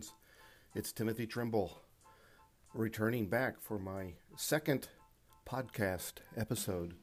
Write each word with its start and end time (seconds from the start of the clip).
Friends. 0.00 0.14
It's 0.74 0.92
Timothy 0.92 1.26
Trimble 1.26 1.78
returning 2.72 3.26
back 3.26 3.60
for 3.60 3.78
my 3.78 4.14
second 4.34 4.88
podcast 5.46 6.20
episode. 6.38 6.94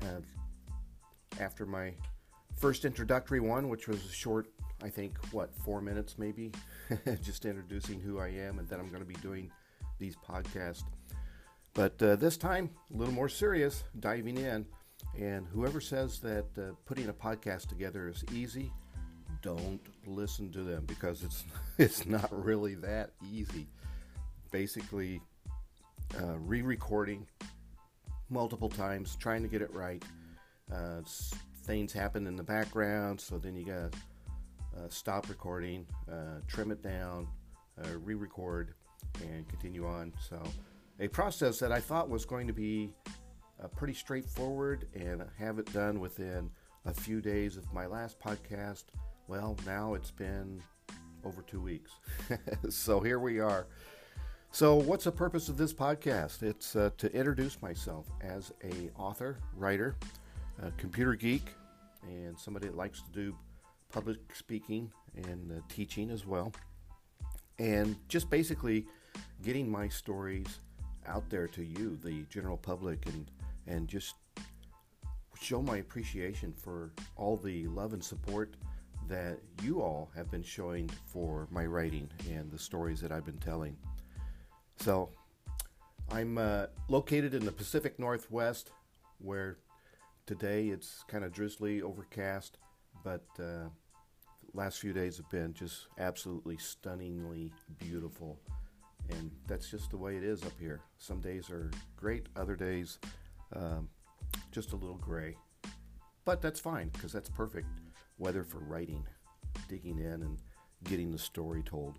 Uh, 0.00 0.20
after 1.40 1.66
my 1.66 1.94
first 2.56 2.84
introductory 2.84 3.40
one, 3.40 3.68
which 3.68 3.88
was 3.88 4.00
short, 4.12 4.46
I 4.80 4.90
think, 4.90 5.18
what, 5.32 5.52
four 5.64 5.80
minutes 5.80 6.14
maybe, 6.16 6.52
just 7.22 7.46
introducing 7.46 8.00
who 8.00 8.20
I 8.20 8.28
am, 8.28 8.60
and 8.60 8.68
then 8.68 8.78
I'm 8.78 8.90
going 8.90 9.02
to 9.02 9.08
be 9.08 9.14
doing 9.14 9.50
these 9.98 10.14
podcasts. 10.14 10.84
But 11.72 12.00
uh, 12.00 12.14
this 12.14 12.36
time, 12.36 12.70
a 12.94 12.96
little 12.96 13.14
more 13.14 13.28
serious, 13.28 13.82
diving 13.98 14.36
in. 14.36 14.66
And 15.18 15.48
whoever 15.48 15.80
says 15.80 16.20
that 16.20 16.46
uh, 16.56 16.74
putting 16.86 17.08
a 17.08 17.12
podcast 17.12 17.66
together 17.68 18.08
is 18.08 18.24
easy, 18.32 18.70
don't 19.44 19.80
listen 20.06 20.50
to 20.50 20.62
them 20.62 20.84
because 20.86 21.22
it's 21.22 21.44
it's 21.78 22.06
not 22.06 22.28
really 22.32 22.74
that 22.76 23.10
easy. 23.30 23.68
Basically, 24.50 25.20
uh, 26.18 26.38
re-recording 26.38 27.26
multiple 28.30 28.70
times, 28.70 29.16
trying 29.16 29.42
to 29.42 29.48
get 29.48 29.60
it 29.60 29.72
right. 29.74 30.02
Uh, 30.72 31.02
things 31.64 31.92
happen 31.92 32.26
in 32.26 32.36
the 32.36 32.42
background, 32.42 33.20
so 33.20 33.36
then 33.36 33.54
you 33.54 33.66
gotta 33.66 33.90
uh, 34.76 34.88
stop 34.88 35.28
recording, 35.28 35.86
uh, 36.10 36.40
trim 36.48 36.70
it 36.70 36.82
down, 36.82 37.28
uh, 37.84 37.98
re-record, 38.02 38.74
and 39.20 39.46
continue 39.48 39.86
on. 39.86 40.12
So, 40.26 40.42
a 41.00 41.08
process 41.08 41.58
that 41.58 41.70
I 41.70 41.80
thought 41.80 42.08
was 42.08 42.24
going 42.24 42.46
to 42.46 42.52
be 42.52 42.92
uh, 43.62 43.68
pretty 43.68 43.94
straightforward 43.94 44.86
and 44.94 45.22
have 45.38 45.58
it 45.58 45.70
done 45.72 46.00
within 46.00 46.50
a 46.86 46.94
few 46.94 47.20
days 47.20 47.56
of 47.56 47.70
my 47.72 47.86
last 47.86 48.18
podcast 48.18 48.84
well, 49.28 49.56
now 49.66 49.94
it's 49.94 50.10
been 50.10 50.62
over 51.24 51.42
two 51.42 51.60
weeks. 51.60 51.92
so 52.68 53.00
here 53.00 53.18
we 53.18 53.40
are. 53.40 53.66
So, 54.50 54.76
what's 54.76 55.04
the 55.04 55.12
purpose 55.12 55.48
of 55.48 55.56
this 55.56 55.72
podcast? 55.72 56.42
It's 56.42 56.76
uh, 56.76 56.90
to 56.98 57.12
introduce 57.12 57.60
myself 57.60 58.06
as 58.20 58.52
a 58.62 58.90
author, 58.96 59.38
writer, 59.56 59.96
a 60.62 60.70
computer 60.72 61.14
geek, 61.14 61.54
and 62.02 62.38
somebody 62.38 62.68
that 62.68 62.76
likes 62.76 63.02
to 63.02 63.10
do 63.10 63.36
public 63.90 64.18
speaking 64.32 64.92
and 65.16 65.50
uh, 65.50 65.54
teaching 65.68 66.10
as 66.10 66.26
well. 66.26 66.52
And 67.58 67.96
just 68.08 68.30
basically 68.30 68.86
getting 69.42 69.68
my 69.68 69.88
stories 69.88 70.46
out 71.06 71.28
there 71.30 71.48
to 71.48 71.64
you, 71.64 71.98
the 72.02 72.24
general 72.30 72.56
public, 72.56 73.06
and 73.06 73.30
and 73.66 73.88
just 73.88 74.14
show 75.40 75.62
my 75.62 75.78
appreciation 75.78 76.52
for 76.52 76.92
all 77.16 77.36
the 77.36 77.66
love 77.68 77.92
and 77.92 78.04
support 78.04 78.54
that 79.08 79.38
you 79.62 79.80
all 79.80 80.10
have 80.14 80.30
been 80.30 80.42
showing 80.42 80.88
for 81.06 81.48
my 81.50 81.66
writing 81.66 82.08
and 82.30 82.50
the 82.50 82.58
stories 82.58 83.00
that 83.00 83.12
I've 83.12 83.24
been 83.24 83.38
telling. 83.38 83.76
So, 84.80 85.10
I'm 86.10 86.38
uh, 86.38 86.66
located 86.88 87.34
in 87.34 87.44
the 87.44 87.52
Pacific 87.52 87.98
Northwest, 87.98 88.70
where 89.18 89.58
today 90.26 90.68
it's 90.68 91.04
kind 91.08 91.24
of 91.24 91.32
drizzly, 91.32 91.82
overcast, 91.82 92.58
but 93.02 93.24
uh, 93.38 93.68
last 94.52 94.78
few 94.80 94.92
days 94.92 95.16
have 95.16 95.28
been 95.30 95.54
just 95.54 95.86
absolutely 95.98 96.56
stunningly 96.56 97.52
beautiful. 97.78 98.38
And 99.10 99.30
that's 99.46 99.70
just 99.70 99.90
the 99.90 99.96
way 99.96 100.16
it 100.16 100.24
is 100.24 100.42
up 100.44 100.52
here. 100.58 100.80
Some 100.98 101.20
days 101.20 101.50
are 101.50 101.70
great, 101.96 102.26
other 102.36 102.56
days 102.56 102.98
um, 103.54 103.88
just 104.50 104.72
a 104.72 104.76
little 104.76 104.96
gray. 104.96 105.36
But 106.24 106.40
that's 106.40 106.60
fine 106.60 106.88
because 106.88 107.12
that's 107.12 107.28
perfect 107.28 107.66
weather 108.18 108.44
for 108.44 108.58
writing, 108.58 109.04
digging 109.68 109.98
in 109.98 110.22
and 110.22 110.38
getting 110.84 111.10
the 111.10 111.18
story 111.18 111.62
told. 111.62 111.98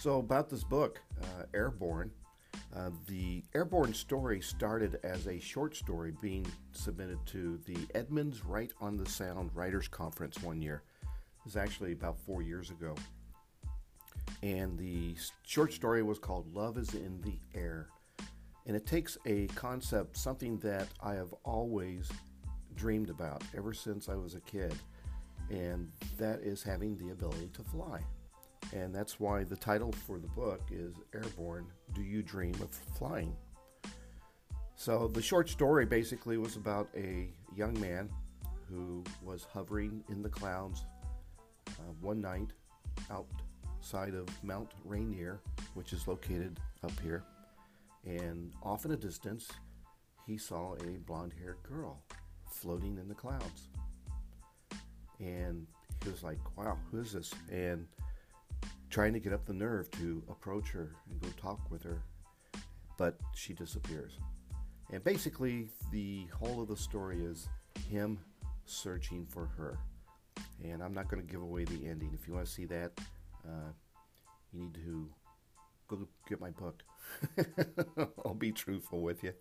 So, 0.00 0.18
about 0.18 0.48
this 0.48 0.64
book, 0.64 1.00
uh, 1.22 1.44
Airborne, 1.52 2.10
uh, 2.74 2.90
the 3.06 3.42
Airborne 3.54 3.92
story 3.92 4.40
started 4.40 5.00
as 5.02 5.26
a 5.26 5.38
short 5.38 5.76
story 5.76 6.12
being 6.20 6.46
submitted 6.72 7.18
to 7.26 7.58
the 7.66 7.76
Edmonds 7.94 8.44
Write 8.44 8.72
on 8.80 8.96
the 8.96 9.08
Sound 9.08 9.50
Writers 9.54 9.88
Conference 9.88 10.42
one 10.42 10.62
year. 10.62 10.82
It 11.02 11.44
was 11.44 11.56
actually 11.56 11.92
about 11.92 12.18
four 12.18 12.42
years 12.42 12.70
ago. 12.70 12.94
And 14.42 14.78
the 14.78 15.16
short 15.44 15.72
story 15.72 16.02
was 16.02 16.18
called 16.18 16.54
Love 16.54 16.78
is 16.78 16.94
in 16.94 17.20
the 17.22 17.38
Air. 17.58 17.88
And 18.66 18.76
it 18.76 18.86
takes 18.86 19.18
a 19.26 19.46
concept, 19.48 20.16
something 20.16 20.58
that 20.58 20.86
I 21.02 21.14
have 21.14 21.34
always 21.44 22.08
dreamed 22.76 23.10
about 23.10 23.42
ever 23.56 23.72
since 23.72 24.08
I 24.08 24.14
was 24.14 24.34
a 24.34 24.40
kid, 24.40 24.74
and 25.50 25.90
that 26.18 26.40
is 26.40 26.62
having 26.62 26.96
the 26.96 27.10
ability 27.10 27.50
to 27.54 27.62
fly. 27.62 28.00
And 28.72 28.94
that's 28.94 29.18
why 29.18 29.44
the 29.44 29.56
title 29.56 29.92
for 30.06 30.18
the 30.18 30.28
book 30.28 30.60
is 30.70 30.94
Airborne 31.14 31.66
Do 31.92 32.02
You 32.02 32.22
Dream 32.22 32.54
of 32.62 32.70
Flying? 32.96 33.34
So, 34.76 35.08
the 35.08 35.20
short 35.20 35.48
story 35.48 35.84
basically 35.84 36.38
was 36.38 36.56
about 36.56 36.88
a 36.96 37.28
young 37.54 37.78
man 37.80 38.08
who 38.68 39.04
was 39.22 39.44
hovering 39.44 40.02
in 40.08 40.22
the 40.22 40.28
clouds 40.28 40.86
uh, 41.68 41.92
one 42.00 42.20
night 42.20 42.52
outside 43.10 44.14
of 44.14 44.26
Mount 44.44 44.70
Rainier, 44.84 45.40
which 45.74 45.92
is 45.92 46.06
located 46.06 46.58
up 46.84 46.98
here. 47.00 47.24
And 48.06 48.52
off 48.62 48.84
in 48.84 48.92
a 48.92 48.96
distance, 48.96 49.50
he 50.26 50.38
saw 50.38 50.74
a 50.74 50.98
blonde 51.04 51.34
haired 51.38 51.62
girl 51.62 52.02
floating 52.50 52.98
in 52.98 53.08
the 53.08 53.14
clouds. 53.14 53.68
And 55.18 55.66
he 56.02 56.10
was 56.10 56.22
like, 56.22 56.38
wow, 56.56 56.78
who 56.90 57.00
is 57.00 57.12
this? 57.12 57.32
And 57.50 57.86
trying 58.88 59.12
to 59.12 59.20
get 59.20 59.32
up 59.32 59.46
the 59.46 59.52
nerve 59.52 59.90
to 59.92 60.22
approach 60.28 60.70
her 60.70 60.94
and 61.10 61.20
go 61.20 61.28
talk 61.40 61.70
with 61.70 61.82
her, 61.82 62.02
but 62.96 63.16
she 63.34 63.52
disappears. 63.52 64.18
And 64.92 65.04
basically, 65.04 65.68
the 65.92 66.26
whole 66.36 66.62
of 66.62 66.68
the 66.68 66.76
story 66.76 67.22
is 67.22 67.48
him 67.88 68.18
searching 68.64 69.26
for 69.26 69.46
her. 69.46 69.78
And 70.64 70.82
I'm 70.82 70.92
not 70.92 71.08
going 71.08 71.24
to 71.24 71.32
give 71.32 71.42
away 71.42 71.64
the 71.64 71.86
ending. 71.86 72.10
If 72.12 72.26
you 72.26 72.34
want 72.34 72.46
to 72.46 72.52
see 72.52 72.66
that, 72.66 72.92
uh, 73.46 73.72
you 74.52 74.62
need 74.62 74.74
to 74.74 75.08
go 75.88 76.08
get 76.28 76.40
my 76.40 76.50
book. 76.50 76.82
I'll 78.24 78.34
be 78.34 78.52
truthful 78.52 79.00
with 79.00 79.22
you. 79.22 79.32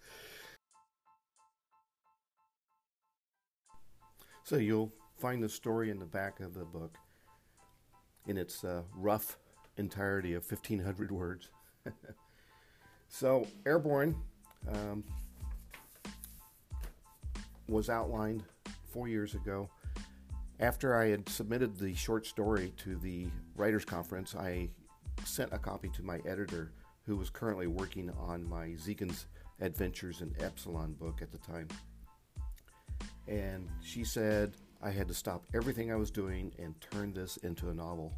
So 4.50 4.56
you'll 4.56 4.92
find 5.20 5.44
the 5.44 5.48
story 5.48 5.92
in 5.92 6.00
the 6.00 6.08
back 6.08 6.40
of 6.40 6.56
the 6.56 6.66
book 6.66 6.98
in 8.26 8.36
its 8.36 8.64
uh, 8.64 8.82
rough 8.96 9.38
entirety 9.78 10.34
of 10.34 10.44
1,500 10.44 11.12
words. 11.12 11.52
so, 13.10 13.46
Airborne 13.68 14.16
um, 14.68 15.04
was 17.68 17.92
outlined 17.92 18.44
four 18.92 19.08
years 19.08 19.36
ago. 19.36 19.70
After 20.60 20.96
I 20.96 21.10
had 21.10 21.30
submitted 21.30 21.78
the 21.78 21.94
short 21.94 22.26
story 22.26 22.74
to 22.78 22.96
the 22.96 23.28
Writers' 23.56 23.86
Conference, 23.86 24.34
I 24.34 24.70
sent 25.26 25.54
a 25.54 25.60
copy 25.60 25.90
to 25.90 26.02
my 26.02 26.22
editor, 26.26 26.72
who 27.06 27.18
was 27.18 27.30
currently 27.30 27.68
working 27.68 28.12
on 28.20 28.50
my 28.50 28.74
Zegan's 28.78 29.28
Adventures 29.62 30.22
in 30.22 30.34
Epsilon 30.40 30.94
book 30.94 31.22
at 31.22 31.32
the 31.32 31.38
time 31.38 31.68
and 33.30 33.70
she 33.82 34.04
said 34.04 34.56
I 34.82 34.90
had 34.90 35.08
to 35.08 35.14
stop 35.14 35.46
everything 35.54 35.92
I 35.92 35.96
was 35.96 36.10
doing 36.10 36.52
and 36.58 36.74
turn 36.82 37.14
this 37.14 37.38
into 37.38 37.70
a 37.70 37.74
novel. 37.74 38.14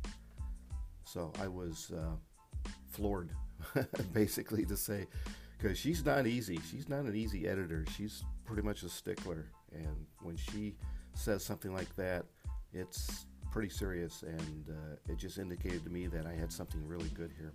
So 1.03 1.33
I 1.41 1.47
was 1.47 1.91
uh, 1.95 2.69
floored, 2.89 3.31
basically, 4.13 4.65
to 4.65 4.77
say, 4.77 5.07
because 5.57 5.77
she's 5.77 6.06
not 6.06 6.27
easy. 6.27 6.59
She's 6.69 6.88
not 6.88 7.01
an 7.01 7.15
easy 7.15 7.47
editor. 7.47 7.85
She's 7.95 8.24
pretty 8.45 8.62
much 8.62 8.83
a 8.83 8.89
stickler. 8.89 9.47
And 9.74 10.06
when 10.21 10.38
she 10.38 10.75
says 11.13 11.44
something 11.44 11.74
like 11.74 11.94
that, 11.97 12.25
it's 12.74 13.25
pretty 13.51 13.69
serious. 13.69 14.24
And 14.24 14.69
uh, 14.69 15.12
it 15.12 15.18
just 15.18 15.39
indicated 15.39 15.83
to 15.83 15.89
me 15.89 16.07
that 16.07 16.25
I 16.25 16.33
had 16.33 16.53
something 16.53 16.88
really 16.88 17.09
good 17.09 17.31
here. 17.38 17.53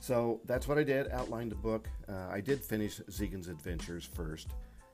So 0.00 0.40
that's 0.46 0.66
what 0.66 0.78
I 0.78 0.84
did, 0.84 1.08
outlined 1.10 1.50
the 1.52 1.56
book. 1.56 1.86
Uh, 2.08 2.28
I 2.30 2.40
did 2.40 2.64
finish 2.64 2.98
Zegan's 3.10 3.48
Adventures 3.48 4.08
first 4.14 4.48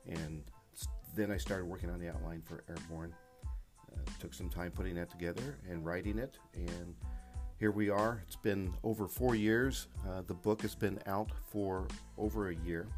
and 0.07 0.43
then 1.15 1.31
I 1.31 1.37
started 1.37 1.67
working 1.67 1.91
on 1.91 2.01
the 2.01 2.09
outline 2.09 2.43
for 2.43 2.65
Airborne. 2.69 3.15
Uh, 3.93 4.01
took 4.21 4.35
some 4.35 4.49
time 4.49 4.73
putting 4.73 4.95
that 4.97 5.11
together 5.11 5.59
and 5.71 5.85
writing 5.85 6.19
it, 6.19 6.39
and 6.55 6.95
here 7.59 7.71
we 7.71 7.89
are. 7.89 8.21
It's 8.27 8.37
been 8.37 8.75
over 8.83 9.07
four 9.07 9.35
years. 9.35 9.87
Uh, 10.09 10.23
the 10.27 10.35
book 10.35 10.63
has 10.63 10.75
been 10.75 10.99
out 11.07 11.31
for 11.47 11.87
over 12.19 12.51
a 12.51 12.57
year 12.57 12.89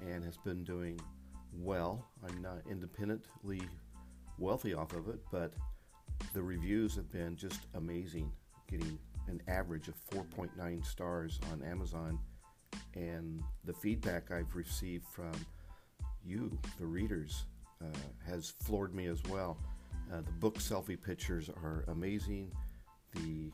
and 0.00 0.24
has 0.24 0.36
been 0.36 0.64
doing 0.64 1.00
well. 1.54 2.08
I'm 2.28 2.42
not 2.42 2.58
independently 2.68 3.60
wealthy 4.38 4.74
off 4.74 4.92
of 4.92 5.08
it, 5.08 5.20
but 5.30 5.52
the 6.34 6.42
reviews 6.42 6.96
have 6.96 7.10
been 7.12 7.36
just 7.36 7.60
amazing, 7.74 8.32
getting 8.68 8.98
an 9.28 9.40
average 9.48 9.88
of 9.88 9.94
4.9 10.10 10.84
stars 10.84 11.40
on 11.52 11.62
Amazon. 11.62 12.18
And 12.94 13.42
the 13.64 13.72
feedback 13.72 14.30
I've 14.30 14.54
received 14.54 15.04
from 15.14 15.32
you, 16.24 16.58
the 16.78 16.86
readers, 16.86 17.44
uh, 17.82 17.86
has 18.26 18.50
floored 18.50 18.94
me 18.94 19.06
as 19.06 19.22
well. 19.24 19.56
Uh, 20.12 20.20
the 20.20 20.32
book 20.32 20.58
selfie 20.58 21.00
pictures 21.00 21.48
are 21.48 21.84
amazing. 21.88 22.52
The 23.14 23.50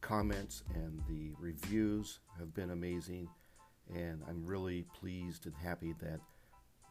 comments 0.00 0.62
and 0.74 1.00
the 1.08 1.32
reviews 1.38 2.20
have 2.38 2.54
been 2.54 2.70
amazing, 2.70 3.28
and 3.94 4.22
I'm 4.28 4.46
really 4.46 4.84
pleased 4.98 5.46
and 5.46 5.54
happy 5.56 5.94
that 6.00 6.20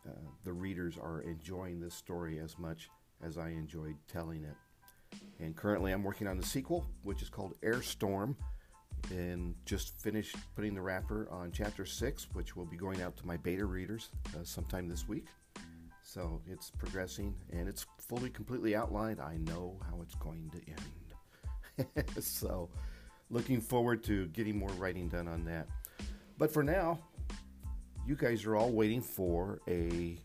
uh, 0.08 0.12
the 0.44 0.54
readers 0.54 0.98
are 0.98 1.22
enjoying 1.22 1.80
this 1.80 1.96
story 1.96 2.40
as 2.40 2.58
much 2.58 2.90
as 3.24 3.38
I 3.38 3.50
enjoyed 3.50 3.96
telling 4.08 4.44
it. 4.44 4.56
And 5.40 5.56
currently, 5.56 5.92
I'm 5.92 6.04
working 6.04 6.28
on 6.28 6.38
the 6.38 6.46
sequel, 6.46 6.86
which 7.04 7.22
is 7.22 7.30
called 7.30 7.56
Airstorm, 7.62 8.36
and 9.12 9.56
just 9.66 10.00
finished 10.02 10.36
putting 10.56 10.74
the 10.74 10.82
wrapper 10.82 11.28
on 11.32 11.52
chapter 11.52 11.86
six, 11.86 12.28
which 12.34 12.56
will 12.56 12.66
be 12.66 12.78
going 12.78 13.02
out 13.02 13.16
to 13.18 13.26
my 13.26 13.38
beta 13.38 13.66
readers 13.66 14.10
uh, 14.36 14.44
sometime 14.44 14.88
this 14.88 15.08
week. 15.08 15.28
So 16.02 16.42
it's 16.48 16.72
progressing 16.72 17.36
and 17.52 17.68
it's 17.68 17.86
fully, 18.00 18.30
completely 18.30 18.76
outlined. 18.76 19.20
I 19.20 19.38
know 19.38 19.80
how 19.90 20.02
it's 20.02 20.16
going 20.16 20.52
to 20.52 21.86
end. 21.86 22.20
so, 22.24 22.70
looking 23.30 23.60
forward 23.60 24.04
to 24.06 24.28
getting 24.28 24.58
more 24.58 24.72
writing 24.72 25.10
done 25.10 25.28
on 25.28 25.44
that. 25.46 25.68
But 26.38 26.52
for 26.52 26.64
now, 26.64 27.00
you 28.06 28.16
guys 28.16 28.46
are 28.46 28.56
all 28.56 28.72
waiting 28.72 29.02
for 29.02 29.60
a, 29.68 30.18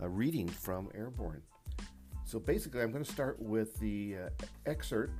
a 0.00 0.08
reading 0.08 0.48
from 0.48 0.88
Airborne. 0.94 1.42
So 2.24 2.38
basically, 2.38 2.80
I'm 2.80 2.92
going 2.92 3.04
to 3.04 3.12
start 3.12 3.40
with 3.40 3.78
the 3.80 4.16
uh, 4.26 4.44
excerpt. 4.66 5.14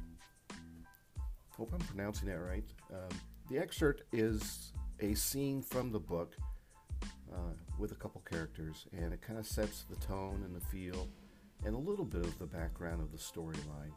Hope 1.56 1.73
I'm 1.73 1.81
pronouncing 1.81 2.29
that 2.29 2.41
right. 2.41 2.65
Um, 2.93 3.17
the 3.49 3.59
excerpt 3.59 4.03
is 4.12 4.73
a 5.01 5.15
scene 5.15 5.62
from 5.62 5.93
the 5.93 6.01
book 6.01 6.35
uh, 7.33 7.55
with 7.79 7.93
a 7.93 7.95
couple 7.95 8.23
characters, 8.29 8.87
and 8.93 9.12
it 9.12 9.23
kind 9.23 9.39
of 9.39 9.47
sets 9.47 9.85
the 9.89 9.97
tone 9.97 10.43
and 10.45 10.55
the 10.55 10.65
feel 10.67 11.09
and 11.65 11.75
a 11.75 11.79
little 11.79 12.05
bit 12.05 12.25
of 12.25 12.39
the 12.39 12.47
background 12.47 13.01
of 13.01 13.12
the 13.12 13.19
storyline. 13.19 13.93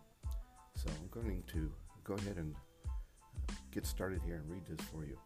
So 0.75 0.87
I'm 0.89 1.07
going 1.09 1.43
to 1.53 1.71
go 2.03 2.13
ahead 2.13 2.37
and 2.37 2.53
uh, 2.87 3.53
get 3.71 3.85
started 3.85 4.21
here 4.23 4.35
and 4.35 4.49
read 4.49 4.65
this 4.67 4.85
for 4.87 5.03
you. 5.05 5.17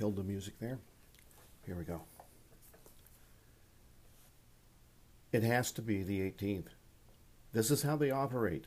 Killed 0.00 0.16
the 0.16 0.24
music 0.24 0.54
there. 0.58 0.78
Here 1.66 1.74
we 1.74 1.84
go. 1.84 2.00
It 5.30 5.42
has 5.42 5.70
to 5.72 5.82
be 5.82 6.02
the 6.02 6.20
18th. 6.20 6.68
This 7.52 7.70
is 7.70 7.82
how 7.82 7.96
they 7.96 8.10
operate. 8.10 8.64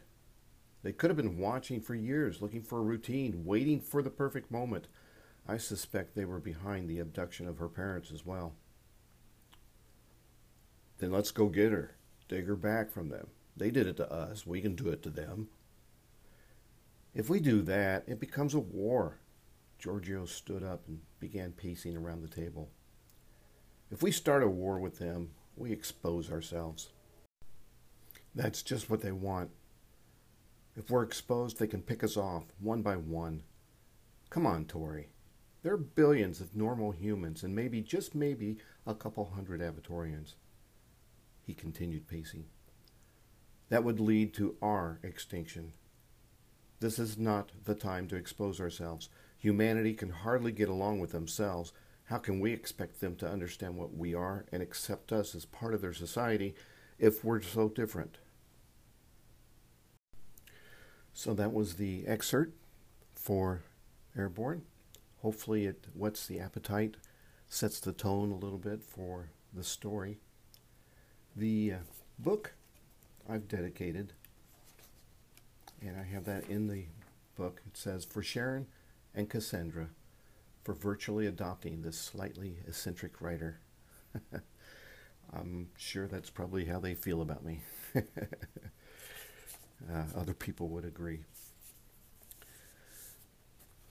They 0.84 0.92
could 0.92 1.10
have 1.10 1.18
been 1.18 1.40
watching 1.40 1.82
for 1.82 1.96
years, 1.96 2.40
looking 2.40 2.62
for 2.62 2.78
a 2.78 2.84
routine, 2.84 3.46
waiting 3.46 3.80
for 3.80 4.04
the 4.04 4.12
perfect 4.12 4.52
moment. 4.52 4.88
I 5.48 5.58
suspect 5.58 6.14
they 6.14 6.24
were 6.24 6.40
behind 6.40 6.88
the 6.88 7.00
abduction 7.00 7.48
of 7.48 7.58
her 7.58 7.68
parents 7.68 8.12
as 8.12 8.24
well. 8.24 8.54
Then 11.00 11.12
let's 11.12 11.32
go 11.32 11.48
get 11.48 11.72
her, 11.72 11.96
dig 12.28 12.46
her 12.46 12.56
back 12.56 12.92
from 12.92 13.10
them. 13.10 13.28
They 13.58 13.72
did 13.72 13.88
it 13.88 13.98
to 13.98 14.12
us, 14.12 14.46
we 14.46 14.62
can 14.62 14.76
do 14.76 14.90
it 14.90 15.02
to 15.02 15.10
them. 15.10 15.48
If 17.16 17.28
we 17.28 17.40
do 17.40 17.64
that, 17.64 18.04
it 18.06 18.20
becomes 18.20 18.54
a 18.54 18.60
war. 18.60 19.18
Giorgio 19.84 20.24
stood 20.24 20.64
up 20.64 20.88
and 20.88 21.02
began 21.20 21.52
pacing 21.52 21.98
around 21.98 22.22
the 22.22 22.34
table. 22.34 22.70
If 23.92 24.02
we 24.02 24.12
start 24.12 24.42
a 24.42 24.48
war 24.48 24.80
with 24.80 24.98
them, 24.98 25.32
we 25.58 25.74
expose 25.74 26.32
ourselves. 26.32 26.88
That's 28.34 28.64
just 28.64 28.90
what 28.90 29.02
they 29.02 29.12
want. 29.12 29.50
If 30.78 30.90
we're 30.90 31.04
exposed, 31.04 31.60
they 31.60 31.68
can 31.68 31.82
pick 31.82 32.02
us 32.02 32.16
off 32.16 32.46
one 32.62 32.82
by 32.82 32.96
one. 32.96 33.44
Come 34.30 34.46
on, 34.46 34.64
Tori. 34.64 35.10
There 35.64 35.74
are 35.74 35.78
billions 35.78 36.40
of 36.40 36.56
normal 36.56 36.92
humans 36.92 37.44
and 37.44 37.54
maybe, 37.54 37.82
just 37.82 38.16
maybe, 38.16 38.60
a 38.88 38.96
couple 38.96 39.34
hundred 39.36 39.60
Avatorians. 39.60 40.36
He 41.46 41.54
continued 41.54 42.08
pacing. 42.08 42.46
That 43.68 43.84
would 43.84 44.00
lead 44.00 44.34
to 44.36 44.56
our 44.62 45.02
extinction. 45.04 45.74
This 46.80 47.00
is 47.00 47.18
not 47.18 47.52
the 47.66 47.76
time 47.76 48.08
to 48.08 48.16
expose 48.16 48.62
ourselves. 48.62 49.10
Humanity 49.44 49.94
can 49.94 50.10
hardly 50.10 50.54
get 50.54 50.70
along 50.70 51.02
with 51.02 51.12
themselves. 51.12 51.74
How 52.06 52.18
can 52.18 52.40
we 52.40 52.54
expect 52.54 53.02
them 53.02 53.18
to 53.18 53.30
understand 53.30 53.76
what 53.76 53.94
we 53.94 54.16
are 54.16 54.46
and 54.54 54.64
accept 54.64 55.12
us 55.12 55.36
as 55.36 55.44
part 55.44 55.74
of 55.74 55.82
their 55.82 55.92
society 55.92 56.56
if 56.98 57.26
we're 57.26 57.42
so 57.42 57.68
different? 57.68 58.20
So 61.14 61.34
that 61.34 61.52
was 61.52 61.74
the 61.74 62.08
excerpt 62.08 62.54
for 63.16 63.64
Airborne. 64.18 64.62
Hopefully, 65.22 65.66
it 65.66 65.88
whets 65.94 66.26
the 66.26 66.40
appetite, 66.40 66.96
sets 67.50 67.82
the 67.82 67.92
tone 67.92 68.32
a 68.32 68.38
little 68.38 68.58
bit 68.58 68.82
for 68.82 69.32
the 69.54 69.66
story. 69.66 70.20
The 71.36 71.74
uh, 71.74 71.78
book 72.18 72.54
I've 73.30 73.50
dedicated, 73.50 74.14
and 75.82 75.98
I 76.00 76.04
have 76.04 76.24
that 76.24 76.50
in 76.50 76.68
the 76.68 76.86
book. 77.36 77.62
It 77.68 77.76
says, 77.76 78.06
For 78.06 78.24
Sharon 78.24 78.68
and 79.16 79.30
Cassandra, 79.30 79.90
for 80.64 80.74
virtually 80.74 81.28
adopting 81.28 81.82
this 81.82 81.98
slightly 82.00 82.58
eccentric 82.68 83.22
writer. 83.22 83.60
I'm 85.34 85.70
sure 85.78 86.08
that's 86.08 86.30
probably 86.30 86.66
how 86.66 86.80
they 86.80 86.94
feel 86.96 87.22
about 87.22 87.44
me. 87.44 87.62
uh, 87.96 88.02
other 90.16 90.34
people 90.34 90.70
would 90.70 90.86
agree. 90.86 91.22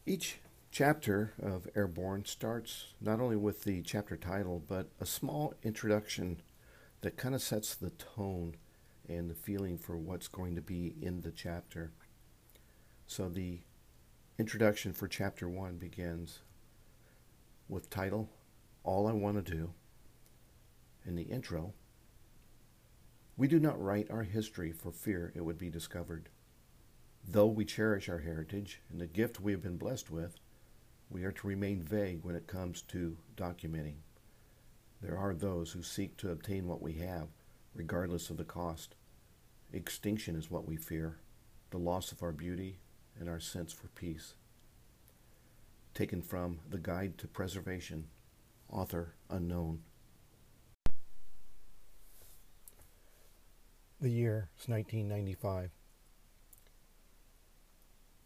Each 0.06 0.38
chapter 0.70 1.32
of 1.42 1.68
Airborne 1.74 2.24
starts 2.24 2.94
not 3.00 3.20
only 3.20 3.36
with 3.36 3.64
the 3.64 3.82
chapter 3.82 4.16
title, 4.16 4.62
but 4.66 4.90
a 5.00 5.06
small 5.06 5.54
introduction 5.62 6.40
that 7.02 7.16
kind 7.16 7.34
of 7.34 7.42
sets 7.42 7.74
the 7.74 7.90
tone 7.90 8.56
and 9.08 9.28
the 9.30 9.34
feeling 9.34 9.78
for 9.78 9.96
what's 9.96 10.28
going 10.28 10.54
to 10.54 10.62
be 10.62 10.94
in 11.00 11.22
the 11.22 11.32
chapter. 11.32 11.92
So 13.06 13.28
the 13.28 13.60
introduction 14.38 14.94
for 14.94 15.06
chapter 15.06 15.46
one 15.46 15.76
begins 15.76 16.40
with 17.68 17.90
title 17.90 18.30
All 18.82 19.06
I 19.06 19.12
Want 19.12 19.44
to 19.44 19.52
Do. 19.54 19.74
In 21.04 21.16
the 21.16 21.24
intro, 21.24 21.74
we 23.36 23.46
do 23.46 23.60
not 23.60 23.80
write 23.80 24.10
our 24.10 24.22
history 24.22 24.72
for 24.72 24.90
fear 24.90 25.32
it 25.36 25.44
would 25.44 25.58
be 25.58 25.68
discovered. 25.68 26.30
Though 27.28 27.46
we 27.46 27.66
cherish 27.66 28.08
our 28.08 28.20
heritage 28.20 28.80
and 28.90 29.00
the 29.00 29.06
gift 29.06 29.38
we 29.38 29.52
have 29.52 29.62
been 29.62 29.76
blessed 29.76 30.10
with, 30.10 30.36
we 31.10 31.24
are 31.24 31.32
to 31.32 31.46
remain 31.46 31.82
vague 31.82 32.20
when 32.22 32.34
it 32.34 32.46
comes 32.46 32.80
to 32.82 33.18
documenting. 33.36 33.96
There 35.02 35.18
are 35.18 35.34
those 35.34 35.72
who 35.72 35.82
seek 35.82 36.16
to 36.18 36.30
obtain 36.30 36.66
what 36.66 36.80
we 36.80 36.94
have, 36.94 37.28
regardless 37.74 38.30
of 38.30 38.38
the 38.38 38.44
cost. 38.44 38.94
Extinction 39.74 40.36
is 40.36 40.50
what 40.50 40.66
we 40.66 40.76
fear, 40.76 41.18
the 41.70 41.78
loss 41.78 42.12
of 42.12 42.22
our 42.22 42.32
beauty 42.32 42.78
and 43.18 43.28
our 43.28 43.40
sense 43.40 43.72
for 43.72 43.88
peace. 43.88 44.34
Taken 45.94 46.22
from 46.22 46.60
The 46.68 46.78
Guide 46.78 47.18
to 47.18 47.28
Preservation, 47.28 48.08
author 48.68 49.14
unknown. 49.28 49.82
The 54.00 54.10
year 54.10 54.48
is 54.58 54.68
1995. 54.68 55.70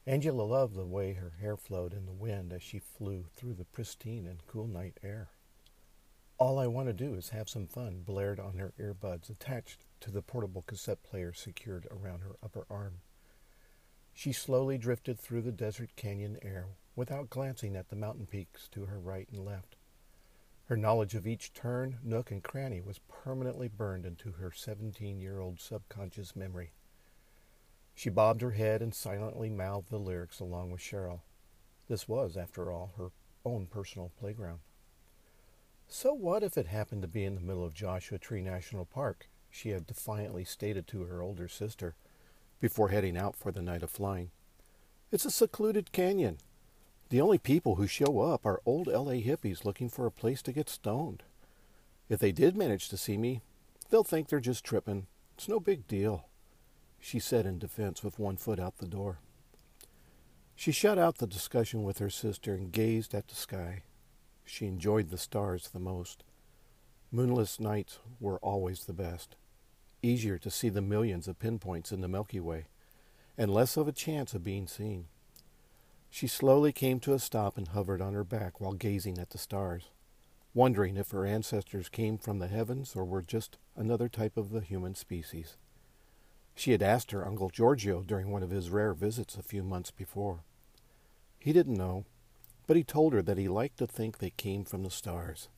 Angela 0.06 0.42
loved 0.42 0.76
the 0.76 0.86
way 0.86 1.14
her 1.14 1.34
hair 1.40 1.56
flowed 1.56 1.92
in 1.92 2.06
the 2.06 2.12
wind 2.12 2.52
as 2.52 2.62
she 2.62 2.78
flew 2.78 3.26
through 3.34 3.54
the 3.54 3.64
pristine 3.64 4.26
and 4.26 4.46
cool 4.46 4.68
night 4.68 4.98
air. 5.02 5.30
All 6.38 6.58
I 6.58 6.66
want 6.66 6.86
to 6.88 6.92
do 6.92 7.14
is 7.14 7.30
have 7.30 7.48
some 7.48 7.66
fun 7.66 8.02
blared 8.04 8.38
on 8.38 8.58
her 8.58 8.72
earbuds 8.78 9.28
attached 9.28 9.84
to 10.00 10.10
the 10.10 10.22
portable 10.22 10.62
cassette 10.62 11.02
player 11.02 11.32
secured 11.32 11.88
around 11.90 12.20
her 12.20 12.36
upper 12.42 12.66
arm. 12.70 13.00
She 14.18 14.32
slowly 14.32 14.78
drifted 14.78 15.20
through 15.20 15.42
the 15.42 15.52
desert 15.52 15.90
canyon 15.94 16.38
air 16.40 16.68
without 16.96 17.28
glancing 17.28 17.76
at 17.76 17.90
the 17.90 17.96
mountain 17.96 18.26
peaks 18.26 18.66
to 18.68 18.86
her 18.86 18.98
right 18.98 19.28
and 19.30 19.44
left. 19.44 19.76
Her 20.64 20.76
knowledge 20.76 21.14
of 21.14 21.26
each 21.26 21.52
turn, 21.52 21.98
nook, 22.02 22.30
and 22.30 22.42
cranny 22.42 22.80
was 22.80 22.98
permanently 23.08 23.68
burned 23.68 24.06
into 24.06 24.32
her 24.32 24.50
17 24.50 25.20
year 25.20 25.38
old 25.38 25.60
subconscious 25.60 26.34
memory. 26.34 26.72
She 27.94 28.08
bobbed 28.08 28.40
her 28.40 28.52
head 28.52 28.80
and 28.80 28.94
silently 28.94 29.50
mouthed 29.50 29.90
the 29.90 29.98
lyrics 29.98 30.40
along 30.40 30.70
with 30.70 30.80
Sheryl. 30.80 31.20
This 31.86 32.08
was, 32.08 32.38
after 32.38 32.72
all, 32.72 32.94
her 32.96 33.10
own 33.44 33.66
personal 33.66 34.12
playground. 34.18 34.60
So 35.88 36.14
what 36.14 36.42
if 36.42 36.56
it 36.56 36.68
happened 36.68 37.02
to 37.02 37.08
be 37.08 37.24
in 37.24 37.34
the 37.34 37.42
middle 37.42 37.66
of 37.66 37.74
Joshua 37.74 38.16
Tree 38.16 38.40
National 38.40 38.86
Park? 38.86 39.28
She 39.50 39.68
had 39.68 39.86
defiantly 39.86 40.44
stated 40.44 40.86
to 40.86 41.02
her 41.02 41.20
older 41.20 41.48
sister 41.48 41.96
before 42.60 42.88
heading 42.88 43.16
out 43.16 43.36
for 43.36 43.52
the 43.52 43.62
night 43.62 43.82
of 43.82 43.90
flying. 43.90 44.30
It's 45.12 45.24
a 45.24 45.30
secluded 45.30 45.92
canyon. 45.92 46.38
The 47.08 47.20
only 47.20 47.38
people 47.38 47.76
who 47.76 47.86
show 47.86 48.20
up 48.20 48.44
are 48.44 48.60
old 48.66 48.88
LA 48.88 49.20
hippies 49.22 49.64
looking 49.64 49.88
for 49.88 50.06
a 50.06 50.10
place 50.10 50.42
to 50.42 50.52
get 50.52 50.68
stoned. 50.68 51.22
If 52.08 52.18
they 52.18 52.32
did 52.32 52.56
manage 52.56 52.88
to 52.88 52.96
see 52.96 53.16
me, 53.16 53.42
they'll 53.90 54.04
think 54.04 54.28
they're 54.28 54.40
just 54.40 54.64
tripping. 54.64 55.06
It's 55.34 55.48
no 55.48 55.60
big 55.60 55.86
deal, 55.86 56.26
she 56.98 57.18
said 57.18 57.46
in 57.46 57.58
defense 57.58 58.02
with 58.02 58.18
one 58.18 58.36
foot 58.36 58.58
out 58.58 58.78
the 58.78 58.86
door. 58.86 59.18
She 60.56 60.72
shut 60.72 60.98
out 60.98 61.18
the 61.18 61.26
discussion 61.26 61.84
with 61.84 61.98
her 61.98 62.10
sister 62.10 62.54
and 62.54 62.72
gazed 62.72 63.14
at 63.14 63.28
the 63.28 63.34
sky. 63.34 63.82
She 64.44 64.66
enjoyed 64.66 65.10
the 65.10 65.18
stars 65.18 65.68
the 65.68 65.78
most. 65.78 66.24
Moonless 67.12 67.60
nights 67.60 67.98
were 68.18 68.38
always 68.38 68.84
the 68.84 68.92
best, 68.92 69.36
easier 70.06 70.38
to 70.38 70.50
see 70.50 70.68
the 70.68 70.80
millions 70.80 71.28
of 71.28 71.38
pinpoints 71.38 71.92
in 71.92 72.00
the 72.00 72.08
Milky 72.08 72.40
Way, 72.40 72.66
and 73.36 73.52
less 73.52 73.76
of 73.76 73.88
a 73.88 73.92
chance 73.92 74.34
of 74.34 74.44
being 74.44 74.66
seen. 74.66 75.06
She 76.08 76.26
slowly 76.26 76.72
came 76.72 77.00
to 77.00 77.12
a 77.12 77.18
stop 77.18 77.58
and 77.58 77.68
hovered 77.68 78.00
on 78.00 78.14
her 78.14 78.24
back 78.24 78.60
while 78.60 78.72
gazing 78.72 79.18
at 79.18 79.30
the 79.30 79.38
stars, 79.38 79.90
wondering 80.54 80.96
if 80.96 81.10
her 81.10 81.26
ancestors 81.26 81.88
came 81.88 82.16
from 82.16 82.38
the 82.38 82.48
heavens 82.48 82.96
or 82.96 83.04
were 83.04 83.22
just 83.22 83.58
another 83.76 84.08
type 84.08 84.36
of 84.36 84.50
the 84.50 84.60
human 84.60 84.94
species. 84.94 85.56
She 86.54 86.72
had 86.72 86.82
asked 86.82 87.10
her 87.10 87.26
Uncle 87.26 87.50
Giorgio 87.50 88.02
during 88.02 88.30
one 88.30 88.42
of 88.42 88.50
his 88.50 88.70
rare 88.70 88.94
visits 88.94 89.36
a 89.36 89.42
few 89.42 89.62
months 89.62 89.90
before. 89.90 90.40
He 91.38 91.52
didn't 91.52 91.76
know, 91.76 92.06
but 92.66 92.76
he 92.76 92.82
told 92.82 93.12
her 93.12 93.20
that 93.22 93.36
he 93.36 93.48
liked 93.48 93.76
to 93.78 93.86
think 93.86 94.18
they 94.18 94.30
came 94.30 94.64
from 94.64 94.82
the 94.82 94.90
stars. 94.90 95.48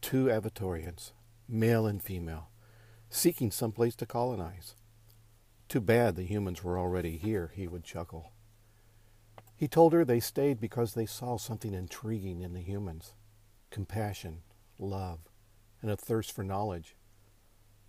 Two 0.00 0.26
Avatorians, 0.26 1.12
male 1.46 1.86
and 1.86 2.02
female, 2.02 2.48
seeking 3.10 3.50
some 3.50 3.72
place 3.72 3.96
to 3.96 4.06
colonize. 4.06 4.74
Too 5.68 5.80
bad 5.80 6.16
the 6.16 6.22
humans 6.22 6.64
were 6.64 6.78
already 6.78 7.16
here, 7.16 7.52
he 7.54 7.68
would 7.68 7.84
chuckle. 7.84 8.32
He 9.56 9.68
told 9.68 9.92
her 9.92 10.04
they 10.04 10.20
stayed 10.20 10.60
because 10.60 10.94
they 10.94 11.06
saw 11.06 11.36
something 11.36 11.74
intriguing 11.74 12.40
in 12.40 12.54
the 12.54 12.62
humans 12.62 13.12
compassion, 13.70 14.42
love, 14.78 15.20
and 15.80 15.90
a 15.90 15.96
thirst 15.96 16.32
for 16.32 16.42
knowledge. 16.42 16.96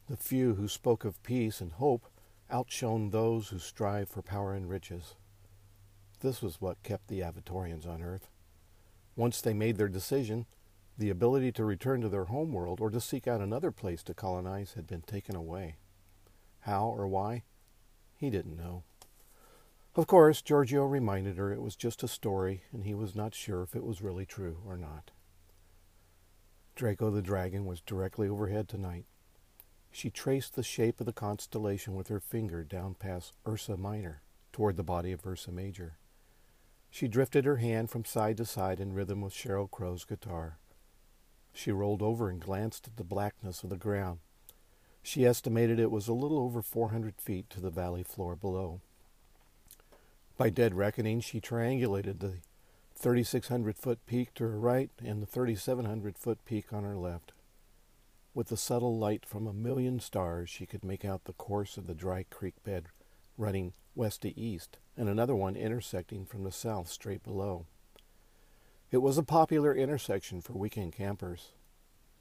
The 0.07 0.17
few 0.17 0.55
who 0.55 0.67
spoke 0.67 1.05
of 1.05 1.23
peace 1.23 1.59
and 1.59 1.71
hope 1.71 2.07
outshone 2.51 3.09
those 3.09 3.49
who 3.49 3.57
strive 3.57 4.09
for 4.09 4.21
power 4.21 4.53
and 4.53 4.69
riches. 4.69 5.15
This 6.19 6.41
was 6.41 6.61
what 6.61 6.83
kept 6.83 7.07
the 7.07 7.21
Avatorians 7.21 7.87
on 7.87 8.03
Earth. 8.03 8.29
Once 9.15 9.41
they 9.41 9.53
made 9.53 9.77
their 9.77 9.87
decision, 9.87 10.45
the 10.97 11.09
ability 11.09 11.51
to 11.53 11.65
return 11.65 12.01
to 12.01 12.09
their 12.09 12.25
home 12.25 12.53
world 12.53 12.79
or 12.79 12.89
to 12.89 13.01
seek 13.01 13.27
out 13.27 13.41
another 13.41 13.71
place 13.71 14.03
to 14.03 14.13
colonize 14.13 14.73
had 14.73 14.87
been 14.87 15.01
taken 15.01 15.35
away. 15.35 15.77
How 16.61 16.87
or 16.87 17.07
why? 17.07 17.43
He 18.15 18.29
didn't 18.29 18.57
know. 18.57 18.83
Of 19.95 20.07
course, 20.07 20.41
Giorgio 20.41 20.85
reminded 20.85 21.37
her 21.37 21.51
it 21.51 21.61
was 21.61 21.75
just 21.75 22.03
a 22.03 22.07
story, 22.07 22.63
and 22.71 22.83
he 22.83 22.93
was 22.93 23.15
not 23.15 23.35
sure 23.35 23.61
if 23.61 23.75
it 23.75 23.83
was 23.83 24.01
really 24.01 24.25
true 24.25 24.57
or 24.65 24.77
not. 24.77 25.11
Draco 26.75 27.11
the 27.11 27.21
dragon 27.21 27.65
was 27.65 27.81
directly 27.81 28.29
overhead 28.29 28.69
tonight. 28.69 29.05
She 29.91 30.09
traced 30.09 30.55
the 30.55 30.63
shape 30.63 31.01
of 31.01 31.05
the 31.05 31.13
constellation 31.13 31.95
with 31.95 32.07
her 32.07 32.21
finger 32.21 32.63
down 32.63 32.93
past 32.93 33.33
Ursa 33.45 33.75
Minor, 33.75 34.21
toward 34.53 34.77
the 34.77 34.83
body 34.83 35.11
of 35.11 35.25
Ursa 35.25 35.51
Major. 35.51 35.97
She 36.89 37.09
drifted 37.09 37.43
her 37.45 37.57
hand 37.57 37.89
from 37.89 38.05
side 38.05 38.37
to 38.37 38.45
side 38.45 38.79
in 38.79 38.93
rhythm 38.93 39.21
with 39.21 39.33
Sheryl 39.33 39.69
Crow's 39.69 40.05
guitar. 40.05 40.59
She 41.53 41.71
rolled 41.71 42.01
over 42.01 42.29
and 42.29 42.39
glanced 42.39 42.87
at 42.87 42.97
the 42.97 43.03
blackness 43.03 43.63
of 43.63 43.69
the 43.69 43.77
ground. 43.77 44.19
She 45.03 45.25
estimated 45.25 45.79
it 45.79 45.91
was 45.91 46.07
a 46.07 46.13
little 46.13 46.39
over 46.39 46.61
400 46.61 47.15
feet 47.19 47.49
to 47.49 47.59
the 47.59 47.69
valley 47.69 48.03
floor 48.03 48.35
below. 48.35 48.81
By 50.37 50.49
dead 50.49 50.73
reckoning, 50.73 51.21
she 51.21 51.41
triangulated 51.41 52.19
the 52.19 52.37
3,600 52.95 53.77
foot 53.77 54.05
peak 54.05 54.33
to 54.35 54.43
her 54.43 54.59
right 54.59 54.91
and 55.03 55.21
the 55.21 55.25
3,700 55.25 56.17
foot 56.17 56.43
peak 56.45 56.71
on 56.71 56.83
her 56.83 56.95
left. 56.95 57.31
With 58.33 58.47
the 58.47 58.57
subtle 58.57 58.97
light 58.97 59.25
from 59.25 59.47
a 59.47 59.53
million 59.53 59.99
stars, 59.99 60.49
she 60.49 60.65
could 60.65 60.85
make 60.85 61.03
out 61.03 61.25
the 61.25 61.33
course 61.33 61.77
of 61.77 61.87
the 61.87 61.95
dry 61.95 62.23
creek 62.29 62.63
bed 62.63 62.85
running 63.37 63.73
west 63.95 64.21
to 64.21 64.39
east, 64.39 64.77
and 64.95 65.09
another 65.09 65.35
one 65.35 65.55
intersecting 65.55 66.25
from 66.25 66.43
the 66.43 66.51
south 66.51 66.87
straight 66.87 67.23
below. 67.23 67.65
It 68.91 69.01
was 69.01 69.17
a 69.17 69.23
popular 69.23 69.73
intersection 69.73 70.41
for 70.41 70.51
weekend 70.51 70.91
campers, 70.91 71.53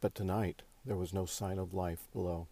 but 0.01 0.15
tonight 0.15 0.63
there 0.85 0.97
was 0.97 1.13
no 1.13 1.27
sign 1.27 1.59
of 1.59 1.75
life 1.75 2.07
below. 2.13 2.47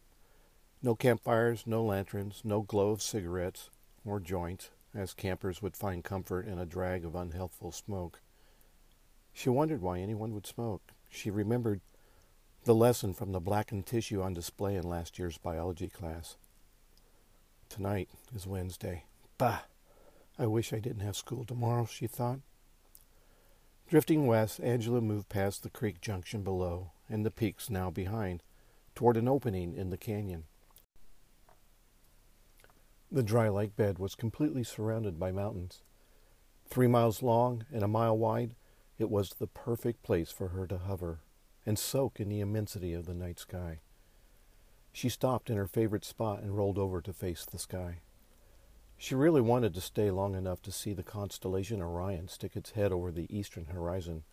No 0.82 0.96
campfires, 0.96 1.68
no 1.68 1.84
lanterns, 1.84 2.40
no 2.42 2.62
glow 2.62 2.90
of 2.90 3.00
cigarettes 3.00 3.70
or 4.04 4.18
joints, 4.18 4.70
as 4.92 5.14
campers 5.14 5.62
would 5.62 5.76
find 5.76 6.02
comfort 6.02 6.48
in 6.48 6.58
a 6.58 6.66
drag 6.66 7.04
of 7.04 7.14
unhealthful 7.14 7.70
smoke. 7.70 8.20
She 9.32 9.50
wondered 9.50 9.82
why 9.82 10.00
anyone 10.00 10.34
would 10.34 10.48
smoke. 10.48 10.82
She 11.08 11.30
remembered 11.30 11.80
the 12.64 12.74
lesson 12.74 13.14
from 13.14 13.30
the 13.30 13.38
blackened 13.38 13.86
tissue 13.86 14.20
on 14.20 14.34
display 14.34 14.74
in 14.74 14.82
last 14.82 15.20
year's 15.20 15.38
biology 15.38 15.88
class. 15.88 16.36
Tonight 17.68 18.08
is 18.34 18.48
Wednesday. 18.48 19.04
Bah! 19.38 19.60
I 20.36 20.46
wish 20.46 20.72
I 20.72 20.80
didn't 20.80 21.02
have 21.02 21.14
school 21.14 21.44
tomorrow, 21.44 21.86
she 21.86 22.08
thought. 22.08 22.40
Drifting 23.88 24.26
west, 24.26 24.60
Angela 24.60 25.00
moved 25.00 25.30
past 25.30 25.62
the 25.62 25.70
creek 25.70 26.02
junction 26.02 26.42
below 26.42 26.92
and 27.08 27.24
the 27.24 27.30
peaks 27.30 27.70
now 27.70 27.88
behind, 27.90 28.42
toward 28.94 29.16
an 29.16 29.26
opening 29.26 29.72
in 29.72 29.88
the 29.88 29.96
canyon. 29.96 30.44
The 33.10 33.22
dry 33.22 33.48
lake 33.48 33.76
bed 33.76 33.98
was 33.98 34.14
completely 34.14 34.62
surrounded 34.62 35.18
by 35.18 35.32
mountains. 35.32 35.80
Three 36.68 36.86
miles 36.86 37.22
long 37.22 37.64
and 37.72 37.82
a 37.82 37.88
mile 37.88 38.18
wide, 38.18 38.56
it 38.98 39.08
was 39.08 39.30
the 39.30 39.46
perfect 39.46 40.02
place 40.02 40.30
for 40.30 40.48
her 40.48 40.66
to 40.66 40.76
hover 40.76 41.20
and 41.64 41.78
soak 41.78 42.20
in 42.20 42.28
the 42.28 42.40
immensity 42.40 42.92
of 42.92 43.06
the 43.06 43.14
night 43.14 43.38
sky. 43.38 43.80
She 44.92 45.08
stopped 45.08 45.48
in 45.48 45.56
her 45.56 45.66
favorite 45.66 46.04
spot 46.04 46.42
and 46.42 46.54
rolled 46.54 46.76
over 46.76 47.00
to 47.00 47.12
face 47.14 47.46
the 47.46 47.58
sky. 47.58 48.00
She 49.00 49.14
really 49.14 49.40
wanted 49.40 49.74
to 49.74 49.80
stay 49.80 50.10
long 50.10 50.34
enough 50.34 50.60
to 50.62 50.72
see 50.72 50.92
the 50.92 51.04
constellation 51.04 51.80
Orion 51.80 52.26
stick 52.26 52.56
its 52.56 52.72
head 52.72 52.90
over 52.90 53.12
the 53.12 53.32
eastern 53.34 53.66
horizon, 53.66 54.24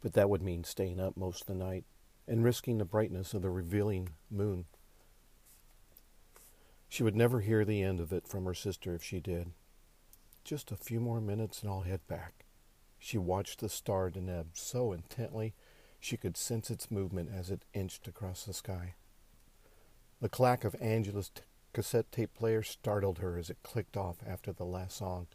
but 0.00 0.12
that 0.14 0.28
would 0.28 0.42
mean 0.42 0.64
staying 0.64 0.98
up 0.98 1.16
most 1.16 1.42
of 1.42 1.46
the 1.46 1.54
night 1.54 1.84
and 2.26 2.42
risking 2.42 2.78
the 2.78 2.84
brightness 2.84 3.32
of 3.32 3.42
the 3.42 3.50
revealing 3.50 4.10
moon. 4.28 4.64
She 6.88 7.04
would 7.04 7.14
never 7.14 7.40
hear 7.40 7.64
the 7.64 7.80
end 7.80 8.00
of 8.00 8.12
it 8.12 8.26
from 8.26 8.44
her 8.44 8.54
sister 8.54 8.92
if 8.94 9.04
she 9.04 9.20
did. 9.20 9.52
Just 10.42 10.72
a 10.72 10.76
few 10.76 10.98
more 10.98 11.20
minutes 11.20 11.62
and 11.62 11.70
I'll 11.70 11.82
head 11.82 12.06
back. 12.08 12.44
She 12.98 13.18
watched 13.18 13.60
the 13.60 13.68
star 13.68 14.10
Deneb 14.10 14.48
so 14.54 14.92
intently 14.92 15.54
she 16.00 16.16
could 16.16 16.36
sense 16.36 16.70
its 16.70 16.90
movement 16.90 17.30
as 17.32 17.50
it 17.50 17.64
inched 17.72 18.08
across 18.08 18.44
the 18.44 18.52
sky. 18.52 18.94
The 20.20 20.28
clack 20.28 20.64
of 20.64 20.74
Angela's 20.80 21.28
t- 21.28 21.42
cassette 21.72 22.10
tape 22.12 22.34
player 22.34 22.62
startled 22.62 23.18
her 23.18 23.38
as 23.38 23.50
it 23.50 23.62
clicked 23.62 23.96
off 23.96 24.16
after 24.26 24.52
the 24.52 24.64
last 24.64 24.96
song. 24.96 25.26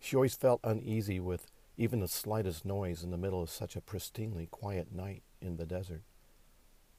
She 0.00 0.16
always 0.16 0.34
felt 0.34 0.60
uneasy 0.62 1.18
with 1.20 1.46
even 1.76 2.00
the 2.00 2.08
slightest 2.08 2.64
noise 2.64 3.02
in 3.02 3.10
the 3.10 3.16
middle 3.16 3.42
of 3.42 3.50
such 3.50 3.76
a 3.76 3.80
pristinely 3.80 4.50
quiet 4.50 4.92
night 4.92 5.22
in 5.40 5.56
the 5.56 5.66
desert. 5.66 6.02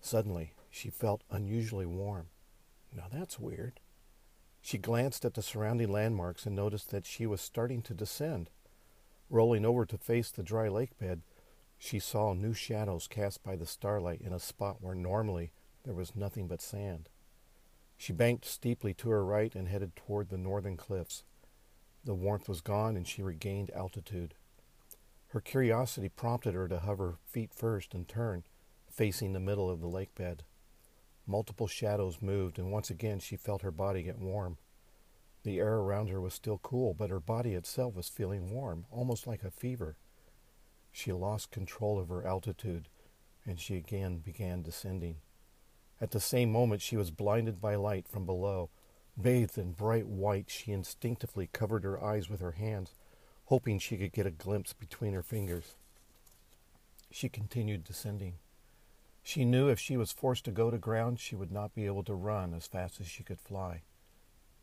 Suddenly, 0.01 0.54
she 0.70 0.89
felt 0.89 1.24
unusually 1.30 1.86
warm. 1.86 2.28
Now 2.96 3.06
that's 3.12 3.39
weird. 3.39 3.80
She 4.62 4.78
glanced 4.78 5.25
at 5.25 5.34
the 5.34 5.42
surrounding 5.42 5.92
landmarks 5.92 6.46
and 6.46 6.56
noticed 6.56 6.92
that 6.92 7.06
she 7.06 7.25
was 7.25 7.42
starting 7.42 7.82
to 7.84 7.94
descend. 7.94 8.50
Rolling 9.30 9.66
over 9.66 9.86
to 9.86 9.98
face 9.98 10.32
the 10.32 10.44
dry 10.44 10.68
lake 10.68 10.98
bed, 10.98 11.22
she 11.78 12.00
saw 12.00 12.34
new 12.34 12.54
shadows 12.54 13.08
cast 13.08 13.44
by 13.44 13.56
the 13.56 13.66
starlight 13.66 14.22
in 14.22 14.34
a 14.34 14.39
spot 14.39 14.78
where 14.82 14.96
normally 14.96 15.51
there 15.86 15.94
was 15.94 16.16
nothing 16.16 16.48
but 16.48 16.62
sand. 16.62 17.10
She 18.01 18.13
banked 18.13 18.46
steeply 18.46 18.94
to 18.94 19.10
her 19.10 19.25
right 19.25 19.53
and 19.53 19.68
headed 19.68 19.94
toward 19.94 20.29
the 20.29 20.38
northern 20.38 20.77
cliffs. 20.77 21.25
The 22.06 22.15
warmth 22.15 22.48
was 22.48 22.62
gone 22.62 22.96
and 22.96 23.06
she 23.06 23.22
regained 23.22 23.72
altitude. 23.72 24.36
Her 25.27 25.41
curiosity 25.41 26.08
prompted 26.08 26.53
her 26.53 26.70
to 26.70 26.79
hover 26.79 27.18
feet 27.25 27.53
first 27.53 27.94
and 27.94 28.08
turn, 28.08 28.46
facing 28.89 29.34
the 29.34 29.41
middle 29.41 29.70
of 29.70 29.82
the 29.82 29.89
lake 29.89 30.15
bed. 30.15 30.44
Multiple 31.27 31.68
shadows 31.68 32.22
moved, 32.22 32.58
and 32.58 32.72
once 32.72 32.89
again 32.89 33.20
she 33.20 33.36
felt 33.36 33.63
her 33.63 33.70
body 33.70 34.03
get 34.03 34.18
warm. 34.18 34.58
The 35.44 35.60
air 35.60 35.75
around 35.75 36.08
her 36.08 36.22
was 36.22 36.34
still 36.34 36.60
cool, 36.63 36.94
but 36.94 37.10
her 37.10 37.20
body 37.20 37.53
itself 37.53 37.96
was 37.96 38.08
feeling 38.08 38.50
warm, 38.50 38.86
almost 38.89 39.27
like 39.27 39.44
a 39.44 39.51
fever. 39.51 39.98
She 40.94 41.12
lost 41.12 41.51
control 41.51 42.00
of 42.00 42.08
her 42.08 42.25
altitude, 42.25 42.88
and 43.46 43.60
she 43.60 43.75
again 43.75 44.20
began 44.20 44.62
descending. 44.62 45.18
At 46.01 46.12
the 46.12 46.20
same 46.20 46.51
moment, 46.51 46.82
she 46.82 46.96
was 46.96 47.12
blinded 47.12 47.60
by 47.60 47.75
light 47.75 48.08
from 48.08 48.25
below. 48.25 48.70
Bathed 49.20 49.58
in 49.58 49.74
bright 49.74 50.08
white, 50.08 50.50
she 50.50 50.72
instinctively 50.72 51.50
covered 51.51 51.84
her 51.84 52.01
eyes 52.01 52.29
with 52.29 52.39
her 52.39 52.53
hands, 52.53 52.94
hoping 53.46 53.79
she 53.79 53.98
could 53.98 54.13
get 54.13 54.25
a 54.25 54.32
glimpse 54.32 54.72
between 54.72 55.13
her 55.13 55.24
fingers. 55.24 55.75
She 57.12 57.27
continued 57.27 57.84
descending. 57.84 58.36
She 59.24 59.44
knew 59.44 59.68
if 59.68 59.79
she 59.79 59.98
was 59.98 60.12
forced 60.12 60.46
to 60.46 60.51
go 60.51 60.72
to 60.72 60.77
ground, 60.77 61.20
she 61.20 61.36
would 61.36 61.51
not 61.51 61.75
be 61.75 61.86
able 61.86 62.03
to 62.03 62.13
run 62.13 62.53
as 62.53 62.68
fast 62.68 63.01
as 63.01 63.08
she 63.08 63.24
could 63.24 63.39
fly. 63.39 63.82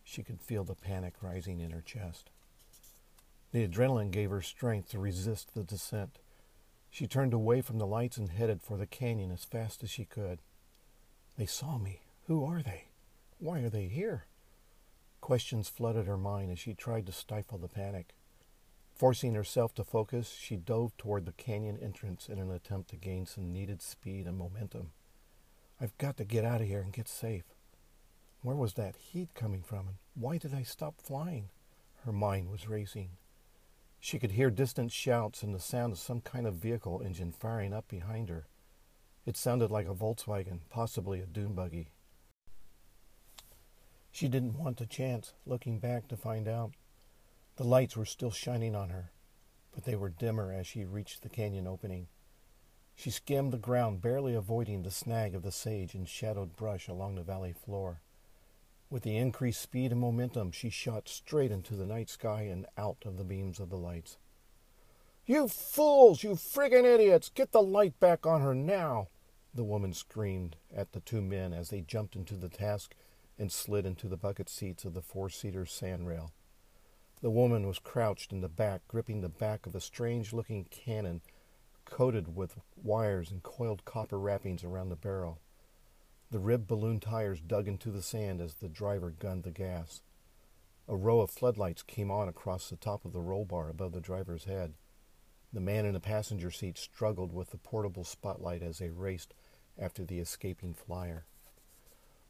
She 0.03 0.23
could 0.23 0.41
feel 0.41 0.65
the 0.65 0.75
panic 0.75 1.15
rising 1.21 1.61
in 1.61 1.73
her 1.73 1.83
chest. 1.83 2.31
The 3.53 3.67
adrenaline 3.67 4.11
gave 4.11 4.31
her 4.31 4.43
strength 4.43 4.91
to 4.91 4.99
resist 4.99 5.55
the 5.55 5.65
descent. 5.65 6.19
She 6.91 7.07
turned 7.07 7.35
away 7.35 7.61
from 7.61 7.79
the 7.79 7.87
lights 7.87 8.17
and 8.17 8.31
headed 8.31 8.63
for 8.63 8.77
the 8.77 8.87
canyon 8.87 9.31
as 9.31 9.45
fast 9.45 9.83
as 9.83 9.91
she 9.91 10.05
could. 10.05 10.41
They 11.37 11.47
saw 11.47 11.79
me. 11.79 12.01
Who 12.27 12.45
are 12.45 12.63
they? 12.63 12.85
Why 13.39 13.61
are 13.61 13.69
they 13.69 13.89
here? 13.89 14.27
Questions 15.21 15.69
flooded 15.69 16.07
her 16.07 16.17
mind 16.17 16.51
as 16.51 16.59
she 16.59 16.73
tried 16.73 17.07
to 17.07 17.13
stifle 17.13 17.59
the 17.59 17.69
panic. 17.69 18.15
Forcing 18.95 19.35
herself 19.35 19.75
to 19.75 19.85
focus, 19.85 20.31
she 20.31 20.57
dove 20.57 20.97
toward 20.97 21.27
the 21.27 21.33
canyon 21.33 21.79
entrance 21.83 22.29
in 22.29 22.39
an 22.39 22.51
attempt 22.51 22.89
to 22.91 22.97
gain 22.97 23.27
some 23.27 23.53
needed 23.53 23.83
speed 23.83 24.27
and 24.27 24.39
momentum. 24.39 24.93
I've 25.79 25.97
got 25.99 26.17
to 26.17 26.25
get 26.25 26.47
out 26.47 26.63
of 26.63 26.67
here 26.67 26.81
and 26.81 26.93
get 26.93 27.09
safe. 27.09 27.45
Where 28.41 28.57
was 28.57 28.75
that 28.75 28.97
heat 28.97 29.29
coming 29.35 29.63
from, 29.63 29.89
and 29.89 29.97
why 30.15 30.39
did 30.39 30.55
I 30.55 30.63
stop 30.63 30.95
flying? 31.03 31.51
Her 32.05 32.13
mind 32.13 32.51
was 32.51 32.69
racing. 32.69 33.11
She 34.01 34.19
could 34.19 34.33
hear 34.33 34.51
distant 34.51 34.93
shouts 34.93 35.43
and 35.43 35.55
the 35.55 35.61
sound 35.61 35.93
of 35.93 35.99
some 35.99 36.23
kind 36.23 36.47
of 36.47 36.55
vehicle 36.55 37.03
engine 37.05 37.33
firing 37.33 37.75
up 37.75 37.89
behind 37.89 38.31
her. 38.31 38.47
It 39.27 39.37
sounded 39.37 39.73
like 39.73 39.89
a 39.89 39.95
Volkswagen, 39.95 40.61
possibly 40.71 41.21
a 41.21 41.27
dune 41.27 41.55
buggy. 41.55 41.91
She 44.13 44.29
didn't 44.29 44.57
want 44.57 44.77
the 44.77 44.87
chance, 44.87 45.35
looking 45.45 45.81
back 45.81 46.07
to 46.09 46.17
find 46.17 46.47
out. 46.47 46.75
The 47.57 47.65
lights 47.65 47.97
were 47.97 48.05
still 48.05 48.31
shining 48.31 48.77
on 48.77 48.91
her, 48.91 49.11
but 49.75 49.85
they 49.85 49.97
were 49.97 50.11
dimmer 50.11 50.53
as 50.53 50.69
she 50.69 50.85
reached 50.85 51.23
the 51.23 51.29
canyon 51.29 51.67
opening. 51.67 52.07
She 52.95 53.11
skimmed 53.11 53.53
the 53.53 53.59
ground, 53.59 54.01
barely 54.01 54.33
avoiding 54.33 54.83
the 54.83 54.93
snag 54.93 55.35
of 55.35 55.43
the 55.43 55.51
sage 55.51 55.95
and 55.95 56.09
shadowed 56.09 56.55
brush 56.55 56.87
along 56.87 57.17
the 57.17 57.23
valley 57.25 57.53
floor. 57.53 58.03
With 58.89 59.03
the 59.03 59.17
increased 59.17 59.61
speed 59.61 59.91
and 59.91 60.01
momentum, 60.01 60.53
she 60.53 60.71
shot 60.71 61.09
straight 61.09 61.51
into 61.51 61.75
the 61.75 61.85
night 61.85 62.09
sky 62.09 62.43
and 62.43 62.65
out 62.79 62.99
of 63.05 63.17
the 63.17 63.25
beams 63.25 63.59
of 63.59 63.71
the 63.71 63.77
lights. 63.77 64.19
You 65.27 65.49
fools! 65.49 66.23
You 66.23 66.37
friggin' 66.37 66.85
idiots! 66.85 67.29
Get 67.29 67.51
the 67.51 67.61
light 67.61 67.99
back 67.99 68.25
on 68.25 68.41
her 68.43 68.55
now! 68.55 69.09
The 69.57 69.65
woman 69.65 69.95
screamed 69.95 70.57
at 70.75 70.93
the 70.93 71.01
two 71.01 71.23
men 71.23 71.55
as 71.55 71.71
they 71.71 71.81
jumped 71.81 72.15
into 72.15 72.37
the 72.37 72.51
task 72.51 72.95
and 73.39 73.51
slid 73.51 73.87
into 73.87 74.07
the 74.07 74.19
bucket 74.19 74.51
seats 74.51 74.85
of 74.85 74.93
the 74.93 75.01
four 75.01 75.31
seater 75.31 75.65
sandrail. 75.65 76.31
The 77.23 77.31
woman 77.31 77.67
was 77.67 77.79
crouched 77.79 78.33
in 78.33 78.43
the 78.43 78.51
back, 78.51 78.83
gripping 78.87 79.23
the 79.23 79.31
back 79.31 79.67
of 79.67 79.75
a 79.75 79.81
strange 79.81 80.35
looking 80.35 80.67
cannon 80.67 81.23
coated 81.87 82.37
with 82.37 82.59
wires 82.77 83.31
and 83.31 83.43
coiled 83.43 83.87
copper 83.87 84.19
wrappings 84.19 84.63
around 84.63 84.91
the 84.91 84.95
barrel. 84.97 85.41
The 86.31 86.39
ribbed 86.39 86.67
balloon 86.67 87.01
tires 87.01 87.41
dug 87.41 87.67
into 87.67 87.91
the 87.91 88.03
sand 88.03 88.43
as 88.43 88.57
the 88.57 88.69
driver 88.69 89.09
gunned 89.09 89.45
the 89.45 89.51
gas. 89.51 90.03
A 90.87 90.95
row 90.95 91.21
of 91.21 91.31
floodlights 91.31 91.83
came 91.83 92.11
on 92.11 92.29
across 92.29 92.69
the 92.69 92.77
top 92.77 93.07
of 93.07 93.15
the 93.15 93.23
roll 93.23 93.47
bar 93.47 93.71
above 93.71 93.93
the 93.93 94.03
driver's 94.03 94.45
head. 94.45 94.75
The 95.51 95.61
man 95.61 95.87
in 95.87 95.95
the 95.95 96.01
passenger 96.01 96.51
seat 96.51 96.77
struggled 96.77 97.33
with 97.33 97.53
the 97.53 97.57
portable 97.57 98.05
spotlight 98.05 98.63
as 98.63 98.77
they 98.77 98.91
raced 98.91 99.33
after 99.79 100.05
the 100.05 100.19
escaping 100.19 100.75
flyer. 100.75 101.27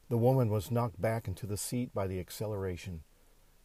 The 0.09 0.17
woman 0.17 0.49
was 0.49 0.71
knocked 0.71 1.01
back 1.01 1.27
into 1.27 1.45
the 1.45 1.57
seat 1.57 1.93
by 1.93 2.07
the 2.07 2.19
acceleration. 2.19 3.03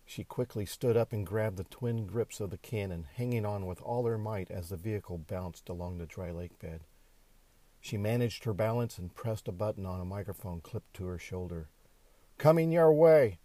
She 0.04 0.24
quickly 0.24 0.66
stood 0.66 0.96
up 0.96 1.12
and 1.12 1.26
grabbed 1.26 1.56
the 1.56 1.64
twin 1.64 2.06
grips 2.06 2.40
of 2.40 2.50
the 2.50 2.58
cannon, 2.58 3.06
hanging 3.14 3.46
on 3.46 3.66
with 3.66 3.80
all 3.80 4.04
her 4.06 4.18
might 4.18 4.50
as 4.50 4.68
the 4.68 4.76
vehicle 4.76 5.18
bounced 5.18 5.68
along 5.68 5.98
the 5.98 6.06
dry 6.06 6.30
lake 6.32 6.58
bed. 6.58 6.82
She 7.80 7.96
managed 7.96 8.44
her 8.44 8.54
balance 8.54 8.98
and 8.98 9.14
pressed 9.14 9.48
a 9.48 9.52
button 9.52 9.86
on 9.86 10.00
a 10.00 10.04
microphone 10.04 10.60
clipped 10.60 10.94
to 10.94 11.06
her 11.06 11.18
shoulder. 11.18 11.68
Coming 12.38 12.72
your 12.72 12.92
way! 12.92 13.38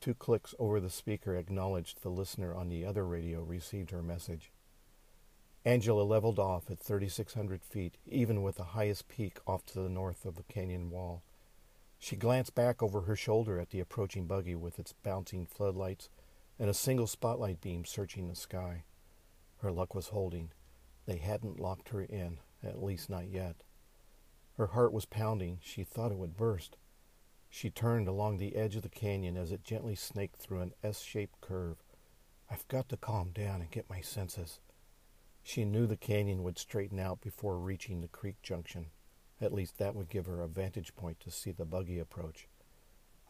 Two 0.00 0.14
clicks 0.14 0.54
over 0.58 0.80
the 0.80 0.90
speaker 0.90 1.34
acknowledged 1.34 2.02
the 2.02 2.10
listener 2.10 2.54
on 2.54 2.68
the 2.68 2.84
other 2.84 3.06
radio 3.06 3.42
received 3.42 3.90
her 3.90 4.02
message. 4.02 4.52
Angela 5.66 6.02
leveled 6.02 6.38
off 6.38 6.70
at 6.70 6.78
3,600 6.78 7.62
feet, 7.62 7.96
even 8.06 8.42
with 8.42 8.56
the 8.56 8.64
highest 8.64 9.08
peak 9.08 9.38
off 9.46 9.64
to 9.66 9.80
the 9.80 9.88
north 9.88 10.26
of 10.26 10.36
the 10.36 10.42
canyon 10.42 10.90
wall. 10.90 11.22
She 11.98 12.16
glanced 12.16 12.54
back 12.54 12.82
over 12.82 13.02
her 13.02 13.16
shoulder 13.16 13.58
at 13.58 13.70
the 13.70 13.80
approaching 13.80 14.26
buggy 14.26 14.54
with 14.54 14.78
its 14.78 14.92
bouncing 14.92 15.46
floodlights 15.46 16.10
and 16.58 16.68
a 16.68 16.74
single 16.74 17.06
spotlight 17.06 17.62
beam 17.62 17.86
searching 17.86 18.28
the 18.28 18.34
sky. 18.34 18.84
Her 19.58 19.72
luck 19.72 19.94
was 19.94 20.08
holding. 20.08 20.50
They 21.06 21.16
hadn't 21.16 21.58
locked 21.58 21.88
her 21.88 22.02
in, 22.02 22.40
at 22.62 22.82
least 22.82 23.08
not 23.08 23.28
yet. 23.28 23.56
Her 24.58 24.68
heart 24.68 24.92
was 24.92 25.06
pounding. 25.06 25.60
She 25.62 25.82
thought 25.82 26.12
it 26.12 26.18
would 26.18 26.36
burst. 26.36 26.76
She 27.48 27.70
turned 27.70 28.06
along 28.06 28.36
the 28.36 28.54
edge 28.54 28.76
of 28.76 28.82
the 28.82 28.88
canyon 28.90 29.38
as 29.38 29.50
it 29.50 29.64
gently 29.64 29.94
snaked 29.94 30.36
through 30.36 30.60
an 30.60 30.74
S 30.82 31.00
shaped 31.00 31.40
curve. 31.40 31.82
I've 32.50 32.68
got 32.68 32.90
to 32.90 32.98
calm 32.98 33.30
down 33.30 33.62
and 33.62 33.70
get 33.70 33.88
my 33.88 34.02
senses. 34.02 34.58
She 35.46 35.66
knew 35.66 35.86
the 35.86 35.96
canyon 35.96 36.42
would 36.42 36.58
straighten 36.58 36.98
out 36.98 37.20
before 37.20 37.58
reaching 37.58 38.00
the 38.00 38.08
creek 38.08 38.40
junction. 38.42 38.86
At 39.40 39.52
least 39.52 39.78
that 39.78 39.94
would 39.94 40.08
give 40.08 40.24
her 40.24 40.42
a 40.42 40.48
vantage 40.48 40.96
point 40.96 41.20
to 41.20 41.30
see 41.30 41.52
the 41.52 41.66
buggy 41.66 41.98
approach. 41.98 42.48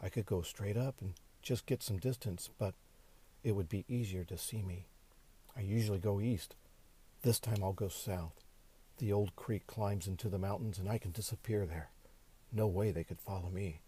I 0.01 0.09
could 0.09 0.25
go 0.25 0.41
straight 0.41 0.77
up 0.77 1.01
and 1.01 1.15
just 1.43 1.67
get 1.67 1.83
some 1.83 1.99
distance, 1.99 2.49
but 2.57 2.75
it 3.43 3.53
would 3.53 3.69
be 3.69 3.85
easier 3.89 4.23
to 4.25 4.39
see 4.39 4.63
me. 4.63 4.87
I 5.57 5.61
usually 5.61 5.99
go 5.99 6.21
east. 6.21 6.55
This 7.23 7.41
time 7.41 7.63
I'll 7.63 7.73
go 7.73 7.89
south. 7.89 8.45
The 8.99 9.13
old 9.13 9.35
creek 9.35 9.67
climbs 9.67 10.07
into 10.07 10.29
the 10.29 10.39
mountains 10.39 10.79
and 10.79 10.89
I 10.89 10.99
can 10.99 11.11
disappear 11.11 11.67
there. 11.67 11.91
No 12.53 12.69
way 12.69 12.93
they 12.93 13.05
could 13.05 13.21
follow 13.21 13.51
me. 13.51 13.81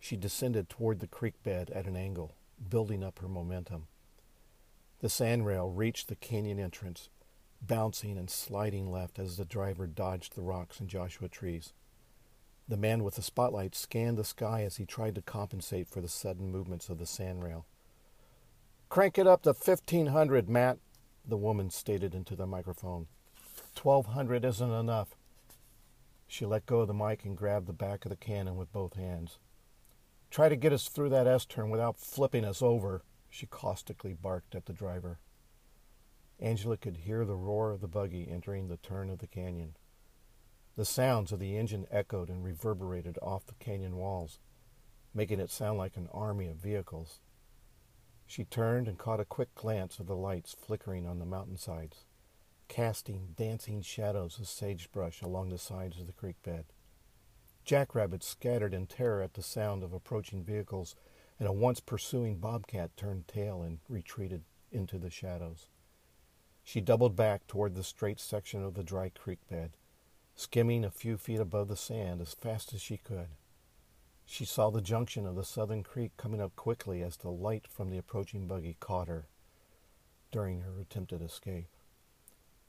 She 0.00 0.16
descended 0.16 0.68
toward 0.68 0.98
the 0.98 1.06
creek 1.06 1.40
bed 1.44 1.70
at 1.70 1.86
an 1.86 1.96
angle, 1.96 2.34
building 2.68 3.04
up 3.04 3.20
her 3.20 3.28
momentum. 3.28 3.86
The 5.00 5.08
sandrail 5.08 5.70
reached 5.72 6.08
the 6.08 6.16
canyon 6.16 6.58
entrance, 6.58 7.08
bouncing 7.60 8.16
and 8.16 8.30
sliding 8.30 8.90
left 8.90 9.18
as 9.18 9.36
the 9.36 9.44
driver 9.44 9.86
dodged 9.86 10.34
the 10.34 10.42
rocks 10.42 10.80
and 10.80 10.88
Joshua 10.88 11.28
trees. 11.28 11.72
The 12.68 12.76
man 12.76 13.02
with 13.02 13.14
the 13.14 13.22
spotlight 13.22 13.74
scanned 13.74 14.18
the 14.18 14.24
sky 14.24 14.62
as 14.62 14.76
he 14.76 14.84
tried 14.84 15.14
to 15.14 15.22
compensate 15.22 15.88
for 15.88 16.00
the 16.00 16.08
sudden 16.08 16.50
movements 16.50 16.88
of 16.88 16.98
the 16.98 17.06
sandrail. 17.06 17.64
Crank 18.88 19.18
it 19.18 19.26
up 19.26 19.42
to 19.42 19.50
1500, 19.50 20.48
Matt, 20.48 20.78
the 21.26 21.36
woman 21.36 21.70
stated 21.70 22.14
into 22.14 22.36
the 22.36 22.46
microphone. 22.46 23.06
1200 23.80 24.44
isn't 24.44 24.70
enough. 24.70 25.16
She 26.26 26.44
let 26.44 26.66
go 26.66 26.80
of 26.80 26.88
the 26.88 26.94
mic 26.94 27.24
and 27.24 27.36
grabbed 27.36 27.66
the 27.66 27.72
back 27.72 28.04
of 28.04 28.10
the 28.10 28.16
cannon 28.16 28.56
with 28.56 28.72
both 28.72 28.94
hands. 28.94 29.38
Try 30.30 30.50
to 30.50 30.56
get 30.56 30.72
us 30.72 30.88
through 30.88 31.08
that 31.10 31.26
S 31.26 31.46
turn 31.46 31.70
without 31.70 31.98
flipping 31.98 32.44
us 32.44 32.60
over, 32.60 33.02
she 33.30 33.46
caustically 33.46 34.12
barked 34.12 34.54
at 34.54 34.66
the 34.66 34.72
driver. 34.74 35.18
Angela 36.40 36.76
could 36.76 36.98
hear 36.98 37.24
the 37.24 37.34
roar 37.34 37.72
of 37.72 37.80
the 37.80 37.88
buggy 37.88 38.28
entering 38.30 38.68
the 38.68 38.76
turn 38.76 39.10
of 39.10 39.18
the 39.18 39.26
canyon. 39.26 39.76
The 40.76 40.84
sounds 40.84 41.32
of 41.32 41.40
the 41.40 41.56
engine 41.56 41.86
echoed 41.90 42.30
and 42.30 42.44
reverberated 42.44 43.18
off 43.20 43.46
the 43.46 43.54
canyon 43.54 43.96
walls, 43.96 44.38
making 45.12 45.40
it 45.40 45.50
sound 45.50 45.78
like 45.78 45.96
an 45.96 46.08
army 46.12 46.46
of 46.46 46.56
vehicles. 46.56 47.20
She 48.26 48.44
turned 48.44 48.86
and 48.86 48.98
caught 48.98 49.18
a 49.18 49.24
quick 49.24 49.54
glance 49.56 49.98
of 49.98 50.06
the 50.06 50.14
lights 50.14 50.54
flickering 50.54 51.06
on 51.06 51.18
the 51.18 51.26
mountainsides, 51.26 52.04
casting 52.68 53.34
dancing 53.34 53.82
shadows 53.82 54.38
of 54.38 54.46
sagebrush 54.46 55.22
along 55.22 55.48
the 55.48 55.58
sides 55.58 55.98
of 55.98 56.06
the 56.06 56.12
creek 56.12 56.40
bed. 56.44 56.66
Jackrabbits 57.64 58.28
scattered 58.28 58.74
in 58.74 58.86
terror 58.86 59.22
at 59.22 59.34
the 59.34 59.42
sound 59.42 59.82
of 59.82 59.92
approaching 59.92 60.44
vehicles, 60.44 60.94
and 61.40 61.48
a 61.48 61.52
once 61.52 61.80
pursuing 61.80 62.36
bobcat 62.36 62.96
turned 62.96 63.26
tail 63.26 63.62
and 63.62 63.80
retreated 63.88 64.44
into 64.70 64.98
the 64.98 65.10
shadows. 65.10 65.68
She 66.68 66.82
doubled 66.82 67.16
back 67.16 67.46
toward 67.46 67.74
the 67.74 67.82
straight 67.82 68.20
section 68.20 68.62
of 68.62 68.74
the 68.74 68.82
dry 68.82 69.08
creek 69.08 69.38
bed, 69.48 69.70
skimming 70.36 70.84
a 70.84 70.90
few 70.90 71.16
feet 71.16 71.40
above 71.40 71.68
the 71.68 71.78
sand 71.78 72.20
as 72.20 72.34
fast 72.34 72.74
as 72.74 72.82
she 72.82 72.98
could. 72.98 73.28
She 74.26 74.44
saw 74.44 74.68
the 74.68 74.82
junction 74.82 75.26
of 75.26 75.34
the 75.34 75.46
southern 75.46 75.82
creek 75.82 76.12
coming 76.18 76.42
up 76.42 76.54
quickly 76.56 77.02
as 77.02 77.16
the 77.16 77.30
light 77.30 77.66
from 77.66 77.88
the 77.88 77.96
approaching 77.96 78.46
buggy 78.46 78.76
caught 78.80 79.08
her 79.08 79.28
during 80.30 80.60
her 80.60 80.78
attempted 80.78 81.22
escape. 81.22 81.68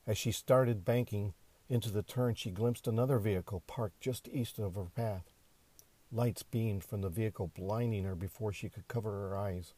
As 0.07 0.17
she 0.17 0.31
started 0.31 0.85
banking 0.85 1.33
into 1.67 1.91
the 1.91 2.01
turn, 2.01 2.35
she 2.35 2.51
glimpsed 2.51 2.87
another 2.87 3.19
vehicle 3.19 3.63
parked 3.67 3.99
just 3.99 4.29
east 4.29 4.59
of 4.59 4.75
her 4.75 4.85
path. 4.85 5.33
Lights 6.09 6.43
beamed 6.43 6.85
from 6.85 7.01
the 7.01 7.09
vehicle, 7.09 7.51
blinding 7.53 8.05
her 8.05 8.15
before 8.15 8.53
she 8.53 8.69
could 8.69 8.87
cover 8.87 9.11
her 9.11 9.35
eyes. 9.35 9.73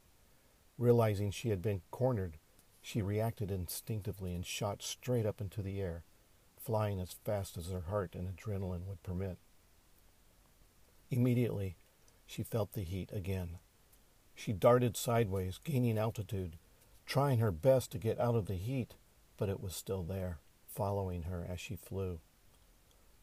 Realizing 0.78 1.32
she 1.32 1.50
had 1.50 1.64
been 1.64 1.82
cornered, 1.90 2.38
she 2.82 3.02
reacted 3.02 3.52
instinctively 3.52 4.34
and 4.34 4.46
shot 4.46 4.82
straight 4.82 5.26
up 5.26 5.40
into 5.40 5.62
the 5.62 5.80
air, 5.80 6.04
flying 6.58 7.00
as 7.00 7.16
fast 7.24 7.58
as 7.58 7.70
her 7.70 7.82
heart 7.82 8.16
and 8.16 8.28
adrenaline 8.28 8.86
would 8.88 9.02
permit. 9.04 9.38
Immediately, 11.10 11.76
she 12.26 12.44
felt 12.44 12.74
the 12.74 12.82
heat 12.82 13.12
again. 13.14 13.60
She 14.34 14.54
darted 14.54 14.98
sideways, 14.98 15.60
gaining 15.64 15.98
altitude, 15.98 16.58
trying 17.06 17.40
her 17.40 17.52
best 17.52 17.92
to 17.92 17.98
get 17.98 18.20
out 18.20 18.36
of 18.36 18.48
the 18.48 18.56
heat, 18.56 18.96
but 19.38 19.50
it 19.50 19.62
was 19.62 19.76
still 19.76 20.04
there, 20.04 20.40
following 20.68 21.24
her 21.24 21.46
as 21.48 21.60
she 21.60 21.76
flew. 21.76 22.20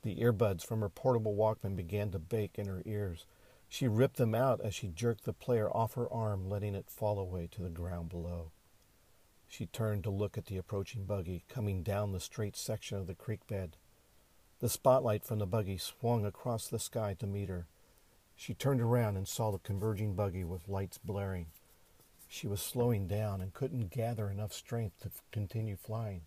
The 0.03 0.17
earbuds 0.17 0.65
from 0.65 0.81
her 0.81 0.89
portable 0.89 1.35
Walkman 1.35 1.75
began 1.75 2.11
to 2.13 2.19
bake 2.19 2.59
in 2.59 2.67
her 2.67 2.83
ears. 2.85 3.27
She 3.69 3.89
ripped 3.89 4.17
them 4.17 4.35
out 4.35 4.61
as 4.61 4.75
she 4.75 4.89
jerked 4.89 5.25
the 5.25 5.33
player 5.33 5.69
off 5.69 5.95
her 5.95 6.13
arm, 6.13 6.49
letting 6.49 6.75
it 6.75 6.89
fall 6.89 7.19
away 7.19 7.49
to 7.53 7.63
the 7.63 7.71
ground 7.71 8.09
below. 8.09 8.53
She 9.49 9.67
turned 9.67 10.05
to 10.05 10.11
look 10.11 10.37
at 10.37 10.47
the 10.47 10.59
approaching 10.59 11.05
buggy 11.05 11.45
coming 11.49 11.83
down 11.83 12.13
the 12.13 12.21
straight 12.21 12.57
section 12.57 12.99
of 12.99 13.07
the 13.07 13.15
creek 13.15 13.47
bed. 13.47 13.77
The 14.61 14.69
spotlight 14.69 15.25
from 15.25 15.39
the 15.39 15.47
buggy 15.47 15.79
swung 15.79 16.25
across 16.27 16.69
the 16.69 16.79
sky 16.79 17.15
to 17.15 17.27
meet 17.27 17.49
her. 17.49 17.67
She 18.37 18.55
turned 18.55 18.81
around 18.81 19.17
and 19.17 19.27
saw 19.27 19.51
the 19.51 19.59
converging 19.59 20.15
buggy 20.15 20.45
with 20.45 20.69
lights 20.69 20.99
blaring. 20.99 21.47
She 22.29 22.47
was 22.47 22.61
slowing 22.61 23.09
down 23.09 23.41
and 23.41 23.55
couldn't 23.55 23.91
gather 23.91 24.31
enough 24.31 24.53
strength 24.53 25.01
to 25.01 25.11
continue 25.33 25.77
flying. 25.77 26.23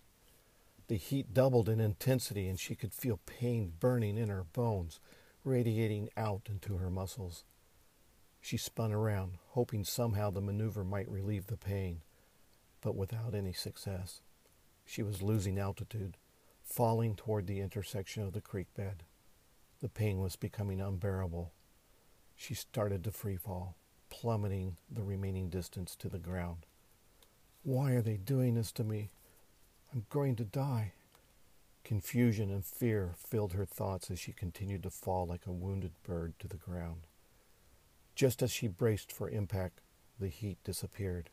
The 0.88 0.97
heat 0.97 1.34
doubled 1.34 1.69
in 1.69 1.79
intensity, 1.79 2.49
and 2.49 2.60
she 2.60 2.75
could 2.75 2.93
feel 2.93 3.19
pain 3.25 3.73
burning 3.79 4.17
in 4.17 4.29
her 4.29 4.43
bones, 4.43 4.99
radiating 5.45 6.10
out 6.17 6.47
into 6.49 6.77
her 6.77 6.89
muscles. 6.89 7.45
She 8.41 8.57
spun 8.57 8.91
around, 8.91 9.38
hoping 9.49 9.86
somehow 9.86 10.31
the 10.31 10.41
maneuver 10.41 10.84
might 10.84 11.07
relieve 11.07 11.47
the 11.47 11.55
pain, 11.55 12.01
but 12.82 12.96
without 12.96 13.34
any 13.34 13.54
success. 13.54 14.22
She 14.86 15.04
was 15.04 15.22
losing 15.22 15.58
altitude, 15.58 16.17
falling 16.63 17.15
toward 17.15 17.48
the 17.48 17.60
intersection 17.60 18.24
of 18.24 18.34
the 18.34 18.41
creek 18.41 18.67
bed. 18.76 19.04
The 19.82 19.89
pain 19.89 20.20
was 20.20 20.36
becoming 20.36 20.82
unbearable. 20.82 21.52
She 22.36 22.54
started 22.54 23.04
to 23.04 23.12
free 23.12 23.38
fall, 23.38 23.76
plummeting 24.10 24.78
the 24.89 25.04
remaining 25.04 25.50
distance 25.50 25.96
to 25.98 26.10
the 26.10 26.20
ground. 26.20 26.65
Why 27.63 27.91
are 27.91 28.02
they 28.02 28.17
doing 28.17 28.56
this 28.56 28.72
to 28.74 28.84
me? 28.84 29.12
I'm 29.94 30.06
going 30.10 30.36
to 30.38 30.44
die. 30.44 30.94
Confusion 31.84 32.50
and 32.50 32.63
fear 32.63 33.13
filled 33.17 33.54
her 33.54 33.65
thoughts 33.65 34.10
as 34.12 34.20
she 34.20 34.32
continued 34.32 34.84
to 34.84 34.89
fall 34.89 35.26
like 35.26 35.46
a 35.46 35.52
wounded 35.52 35.91
bird 36.04 36.34
to 36.39 36.48
the 36.48 36.58
ground. 36.58 37.08
Just 38.15 38.41
as 38.41 38.52
she 38.52 38.67
braced 38.67 39.12
for 39.12 39.30
impact, 39.30 39.82
the 40.20 40.28
heat 40.28 40.58
disappeared. 40.63 41.30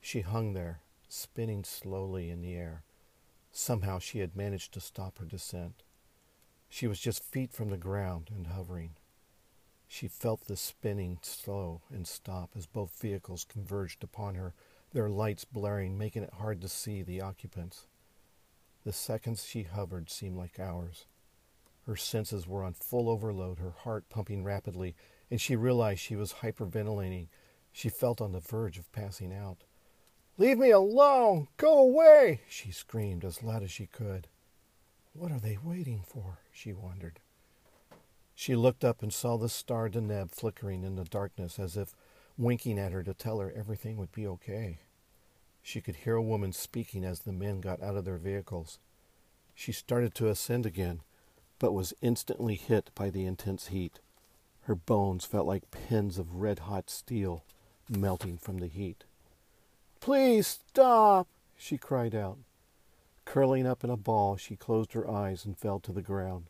She 0.00 0.22
hung 0.22 0.54
there, 0.54 0.80
spinning 1.08 1.64
slowly 1.64 2.30
in 2.30 2.40
the 2.40 2.54
air. 2.54 2.82
Somehow 3.52 3.98
she 3.98 4.20
had 4.20 4.36
managed 4.36 4.72
to 4.74 4.80
stop 4.80 5.18
her 5.18 5.26
descent. 5.26 5.82
She 6.68 6.86
was 6.86 7.00
just 7.00 7.22
feet 7.22 7.52
from 7.52 7.68
the 7.68 7.76
ground 7.76 8.30
and 8.34 8.46
hovering. 8.46 8.96
She 9.86 10.06
felt 10.08 10.46
the 10.46 10.56
spinning 10.56 11.18
slow 11.22 11.82
and 11.90 12.06
stop 12.06 12.50
as 12.56 12.66
both 12.66 13.00
vehicles 13.00 13.44
converged 13.44 14.04
upon 14.04 14.36
her, 14.36 14.54
their 14.92 15.08
lights 15.08 15.44
blaring, 15.44 15.98
making 15.98 16.22
it 16.22 16.34
hard 16.34 16.60
to 16.60 16.68
see 16.68 17.02
the 17.02 17.20
occupants. 17.20 17.86
The 18.84 18.92
seconds 18.92 19.44
she 19.44 19.64
hovered 19.64 20.08
seemed 20.08 20.36
like 20.36 20.60
hours. 20.60 21.06
Her 21.86 21.96
senses 21.96 22.46
were 22.46 22.62
on 22.62 22.74
full 22.74 23.08
overload, 23.08 23.58
her 23.58 23.74
heart 23.82 24.08
pumping 24.08 24.44
rapidly, 24.44 24.94
and 25.30 25.40
she 25.40 25.56
realized 25.56 26.00
she 26.00 26.16
was 26.16 26.34
hyperventilating. 26.34 27.28
She 27.72 27.88
felt 27.88 28.20
on 28.20 28.32
the 28.32 28.40
verge 28.40 28.78
of 28.78 28.90
passing 28.92 29.34
out. 29.34 29.64
Leave 30.40 30.56
me 30.56 30.70
alone! 30.70 31.48
Go 31.58 31.78
away! 31.78 32.40
she 32.48 32.70
screamed 32.72 33.26
as 33.26 33.42
loud 33.42 33.62
as 33.62 33.70
she 33.70 33.84
could. 33.84 34.26
What 35.12 35.30
are 35.30 35.38
they 35.38 35.58
waiting 35.62 36.00
for? 36.02 36.38
she 36.50 36.72
wondered. 36.72 37.20
She 38.34 38.56
looked 38.56 38.82
up 38.82 39.02
and 39.02 39.12
saw 39.12 39.36
the 39.36 39.50
star 39.50 39.90
Deneb 39.90 40.30
flickering 40.30 40.82
in 40.82 40.96
the 40.96 41.04
darkness 41.04 41.58
as 41.58 41.76
if 41.76 41.94
winking 42.38 42.78
at 42.78 42.92
her 42.92 43.02
to 43.02 43.12
tell 43.12 43.38
her 43.38 43.52
everything 43.54 43.98
would 43.98 44.12
be 44.12 44.26
okay. 44.26 44.78
She 45.60 45.82
could 45.82 45.96
hear 45.96 46.14
a 46.14 46.22
woman 46.22 46.54
speaking 46.54 47.04
as 47.04 47.20
the 47.20 47.32
men 47.32 47.60
got 47.60 47.82
out 47.82 47.96
of 47.96 48.06
their 48.06 48.16
vehicles. 48.16 48.78
She 49.54 49.72
started 49.72 50.14
to 50.14 50.30
ascend 50.30 50.64
again, 50.64 51.02
but 51.58 51.74
was 51.74 51.92
instantly 52.00 52.54
hit 52.54 52.90
by 52.94 53.10
the 53.10 53.26
intense 53.26 53.66
heat. 53.66 54.00
Her 54.62 54.74
bones 54.74 55.26
felt 55.26 55.46
like 55.46 55.70
pins 55.70 56.16
of 56.16 56.36
red 56.36 56.60
hot 56.60 56.88
steel 56.88 57.44
melting 57.90 58.38
from 58.38 58.56
the 58.56 58.68
heat. 58.68 59.04
Please 60.00 60.46
stop, 60.46 61.28
she 61.56 61.76
cried 61.76 62.14
out. 62.14 62.38
Curling 63.26 63.66
up 63.66 63.84
in 63.84 63.90
a 63.90 63.98
ball, 63.98 64.36
she 64.36 64.56
closed 64.56 64.94
her 64.94 65.08
eyes 65.08 65.44
and 65.44 65.58
fell 65.58 65.78
to 65.80 65.92
the 65.92 66.00
ground. 66.02 66.46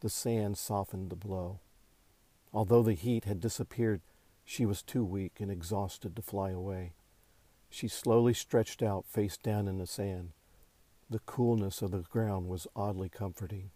The 0.00 0.10
sand 0.10 0.58
softened 0.58 1.10
the 1.10 1.16
blow. 1.16 1.60
Although 2.52 2.82
the 2.82 2.94
heat 2.94 3.24
had 3.24 3.40
disappeared, 3.40 4.00
she 4.44 4.66
was 4.66 4.82
too 4.82 5.04
weak 5.04 5.40
and 5.40 5.50
exhausted 5.50 6.16
to 6.16 6.22
fly 6.22 6.50
away. 6.50 6.94
She 7.70 7.88
slowly 7.88 8.34
stretched 8.34 8.82
out 8.82 9.06
face 9.06 9.36
down 9.36 9.68
in 9.68 9.78
the 9.78 9.86
sand. 9.86 10.32
The 11.08 11.20
coolness 11.20 11.82
of 11.82 11.92
the 11.92 11.98
ground 11.98 12.48
was 12.48 12.66
oddly 12.74 13.08
comforting. 13.08 13.70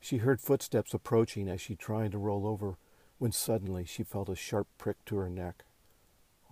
She 0.00 0.18
heard 0.18 0.40
footsteps 0.40 0.94
approaching 0.94 1.48
as 1.48 1.60
she 1.60 1.76
tried 1.76 2.12
to 2.12 2.18
roll 2.18 2.46
over 2.46 2.76
when 3.18 3.32
suddenly 3.32 3.84
she 3.84 4.02
felt 4.02 4.28
a 4.28 4.34
sharp 4.34 4.66
prick 4.78 5.04
to 5.04 5.16
her 5.16 5.30
neck. 5.30 5.64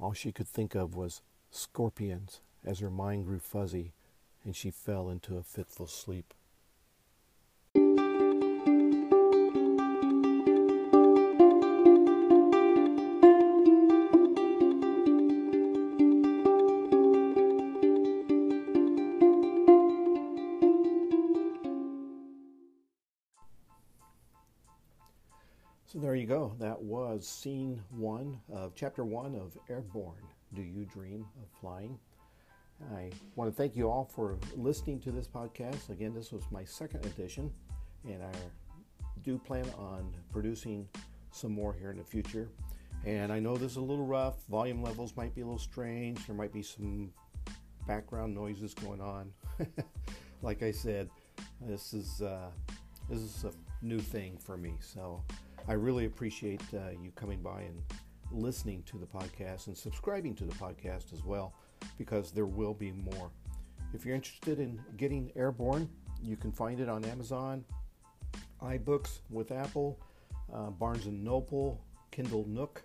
All 0.01 0.13
she 0.13 0.31
could 0.31 0.47
think 0.47 0.75
of 0.75 0.95
was 0.95 1.21
scorpions 1.51 2.41
as 2.65 2.81
her 2.81 2.91
mind 2.91 3.27
grew 3.27 3.39
fuzzy 3.39 3.93
and 4.45 4.55
she 4.55 4.71
fell 4.71 5.09
into 5.09 5.37
a 5.37 5.43
fitful 5.43 5.87
sleep. 5.87 6.35
So 25.87 25.99
there 25.99 26.15
you 26.15 26.27
go. 26.27 26.55
That 26.59 26.83
was 26.83 27.27
scene 27.27 27.83
one 27.91 28.41
of 28.53 28.75
chapter 28.75 29.05
one 29.05 29.35
of 29.35 29.57
Airborne. 29.71 30.29
Do 30.55 30.63
you 30.63 30.85
dream 30.87 31.27
of 31.43 31.49
flying? 31.61 31.99
I 32.95 33.11
want 33.35 33.51
to 33.51 33.57
thank 33.57 33.77
you 33.77 33.91
all 33.91 34.05
for 34.05 34.39
listening 34.57 35.01
to 35.01 35.11
this 35.11 35.27
podcast. 35.27 35.91
Again, 35.91 36.15
this 36.15 36.33
was 36.33 36.45
my 36.51 36.65
second 36.65 37.05
edition, 37.07 37.53
and 38.05 38.23
I 38.23 38.33
do 39.25 39.37
plan 39.39 39.67
on 39.77 40.15
producing 40.33 40.89
some 41.33 41.53
more 41.53 41.75
here 41.75 41.91
in 41.91 41.99
the 41.99 42.05
future. 42.05 42.49
And 43.05 43.33
I 43.33 43.39
know 43.41 43.57
this 43.57 43.73
is 43.73 43.77
a 43.77 43.83
little 43.83 44.07
rough. 44.07 44.37
Volume 44.49 44.83
levels 44.83 45.15
might 45.17 45.35
be 45.35 45.43
a 45.43 45.45
little 45.45 45.59
strange. 45.59 46.27
There 46.27 46.37
might 46.37 46.53
be 46.53 46.63
some 46.63 47.13
background 47.87 48.35
noises 48.35 48.75
going 48.75 49.01
on. 49.01 49.33
like 50.43 50.63
I 50.63 50.71
said, 50.71 51.09
this 51.61 51.93
is 51.93 52.23
uh, 52.23 52.51
this 53.09 53.21
is 53.21 53.45
a 53.45 53.53
new 53.85 53.99
thing 53.99 54.39
for 54.39 54.57
me. 54.57 54.75
So 54.81 55.23
I 55.67 55.75
really 55.75 56.07
appreciate 56.07 56.63
uh, 56.75 56.91
you 57.03 57.11
coming 57.15 57.43
by 57.43 57.63
and 57.63 57.83
listening 58.33 58.83
to 58.85 58.99
the 58.99 59.07
podcast 59.07 59.67
and 59.67 59.77
subscribing 59.77 60.35
to 60.37 60.45
the 60.45 60.55
podcast 60.55 61.13
as 61.13 61.25
well, 61.25 61.55
because 61.97 62.31
there 62.31 62.47
will 62.47 62.75
be 62.75 62.93
more. 62.93 63.31
If 63.95 64.05
you're 64.05 64.15
interested 64.15 64.61
in 64.61 64.81
getting 64.97 65.33
Airborne, 65.35 65.89
you 66.23 66.37
can 66.37 66.53
find 66.53 66.81
it 66.81 66.89
on 66.89 67.05
Amazon, 67.05 67.65
iBooks 68.63 69.21
with 69.31 69.53
Apple, 69.53 69.99
uh, 70.53 70.71
Barnes 70.71 71.07
and 71.07 71.23
Noble, 71.25 71.81
Kindle 72.11 72.45
Nook, 72.49 72.83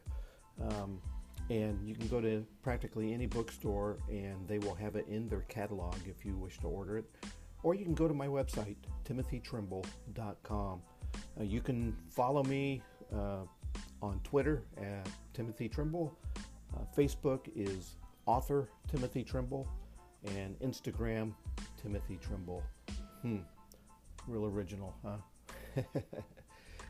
um, 0.61 1.01
and 1.49 1.77
you 1.87 1.95
can 1.95 2.07
go 2.07 2.21
to 2.21 2.45
practically 2.61 3.13
any 3.13 3.25
bookstore 3.25 3.97
and 4.09 4.47
they 4.47 4.59
will 4.59 4.75
have 4.75 4.95
it 4.95 5.05
in 5.07 5.27
their 5.27 5.41
catalog 5.41 5.95
if 6.07 6.25
you 6.25 6.37
wish 6.37 6.59
to 6.59 6.67
order 6.67 6.97
it. 6.97 7.05
Or 7.63 7.75
you 7.75 7.85
can 7.85 7.93
go 7.93 8.07
to 8.07 8.13
my 8.13 8.27
website, 8.27 8.75
timothytrimble.com. 9.05 10.81
Uh, 11.39 11.43
you 11.43 11.61
can 11.61 11.95
follow 12.09 12.43
me 12.43 12.81
uh, 13.13 13.43
on 14.01 14.19
Twitter 14.23 14.63
at 14.77 15.07
Timothy 15.33 15.69
Trimble. 15.69 16.17
Uh, 16.75 16.81
Facebook 16.97 17.49
is 17.55 17.95
author 18.25 18.69
Timothy 18.87 19.23
Trimble, 19.23 19.67
and 20.25 20.57
Instagram 20.59 21.33
Timothy 21.81 22.17
Trimble. 22.21 22.63
Hmm, 23.21 23.39
real 24.27 24.45
original, 24.45 24.95
huh? 25.03 25.81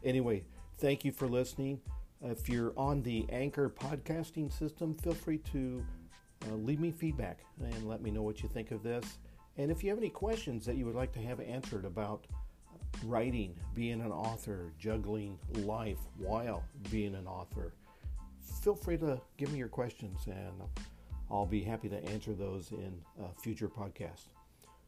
anyway, 0.04 0.44
thank 0.78 1.04
you 1.04 1.12
for 1.12 1.28
listening. 1.28 1.80
If 2.22 2.48
you're 2.48 2.74
on 2.78 3.02
the 3.04 3.26
Anchor 3.30 3.70
podcasting 3.70 4.52
system, 4.52 4.96
feel 4.96 5.14
free 5.14 5.40
to 5.52 5.84
uh, 6.48 6.56
leave 6.56 6.80
me 6.80 6.92
feedback 6.92 7.40
and 7.62 7.88
let 7.88 8.02
me 8.02 8.12
know 8.12 8.22
what 8.22 8.42
you 8.42 8.50
think 8.50 8.72
of 8.72 8.84
this. 8.84 9.20
And 9.58 9.70
if 9.70 9.84
you 9.84 9.90
have 9.90 10.00
any 10.00 10.10
questions 10.10 10.66
that 10.66 10.76
you 10.76 10.86
would 10.86 10.96
like 10.96 11.12
to 11.14 11.20
have 11.20 11.40
answered 11.40 11.86
about 11.86 12.26
writing, 13.06 13.56
being 13.74 14.02
an 14.02 14.12
author, 14.12 14.72
juggling 14.80 15.38
life 15.60 16.00
while 16.18 16.64
being 16.92 17.16
an 17.16 17.28
author, 17.28 17.74
feel 18.62 18.76
free 18.76 18.98
to 18.98 19.20
give 19.38 19.52
me 19.52 19.60
your 19.60 19.68
questions 19.68 20.20
and 20.28 20.62
I'll 21.30 21.46
be 21.46 21.62
happy 21.62 21.90
to 21.90 22.04
answer 22.10 22.34
those 22.34 22.72
in 22.72 22.94
a 23.20 23.34
future 23.42 23.68
podcast. 23.68 24.28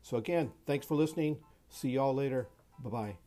So, 0.03 0.17
again, 0.17 0.51
thanks 0.67 0.85
for 0.85 0.95
listening. 0.95 1.37
See 1.69 1.89
y'all 1.89 2.13
later. 2.13 2.47
Bye 2.83 2.89
bye. 2.89 3.24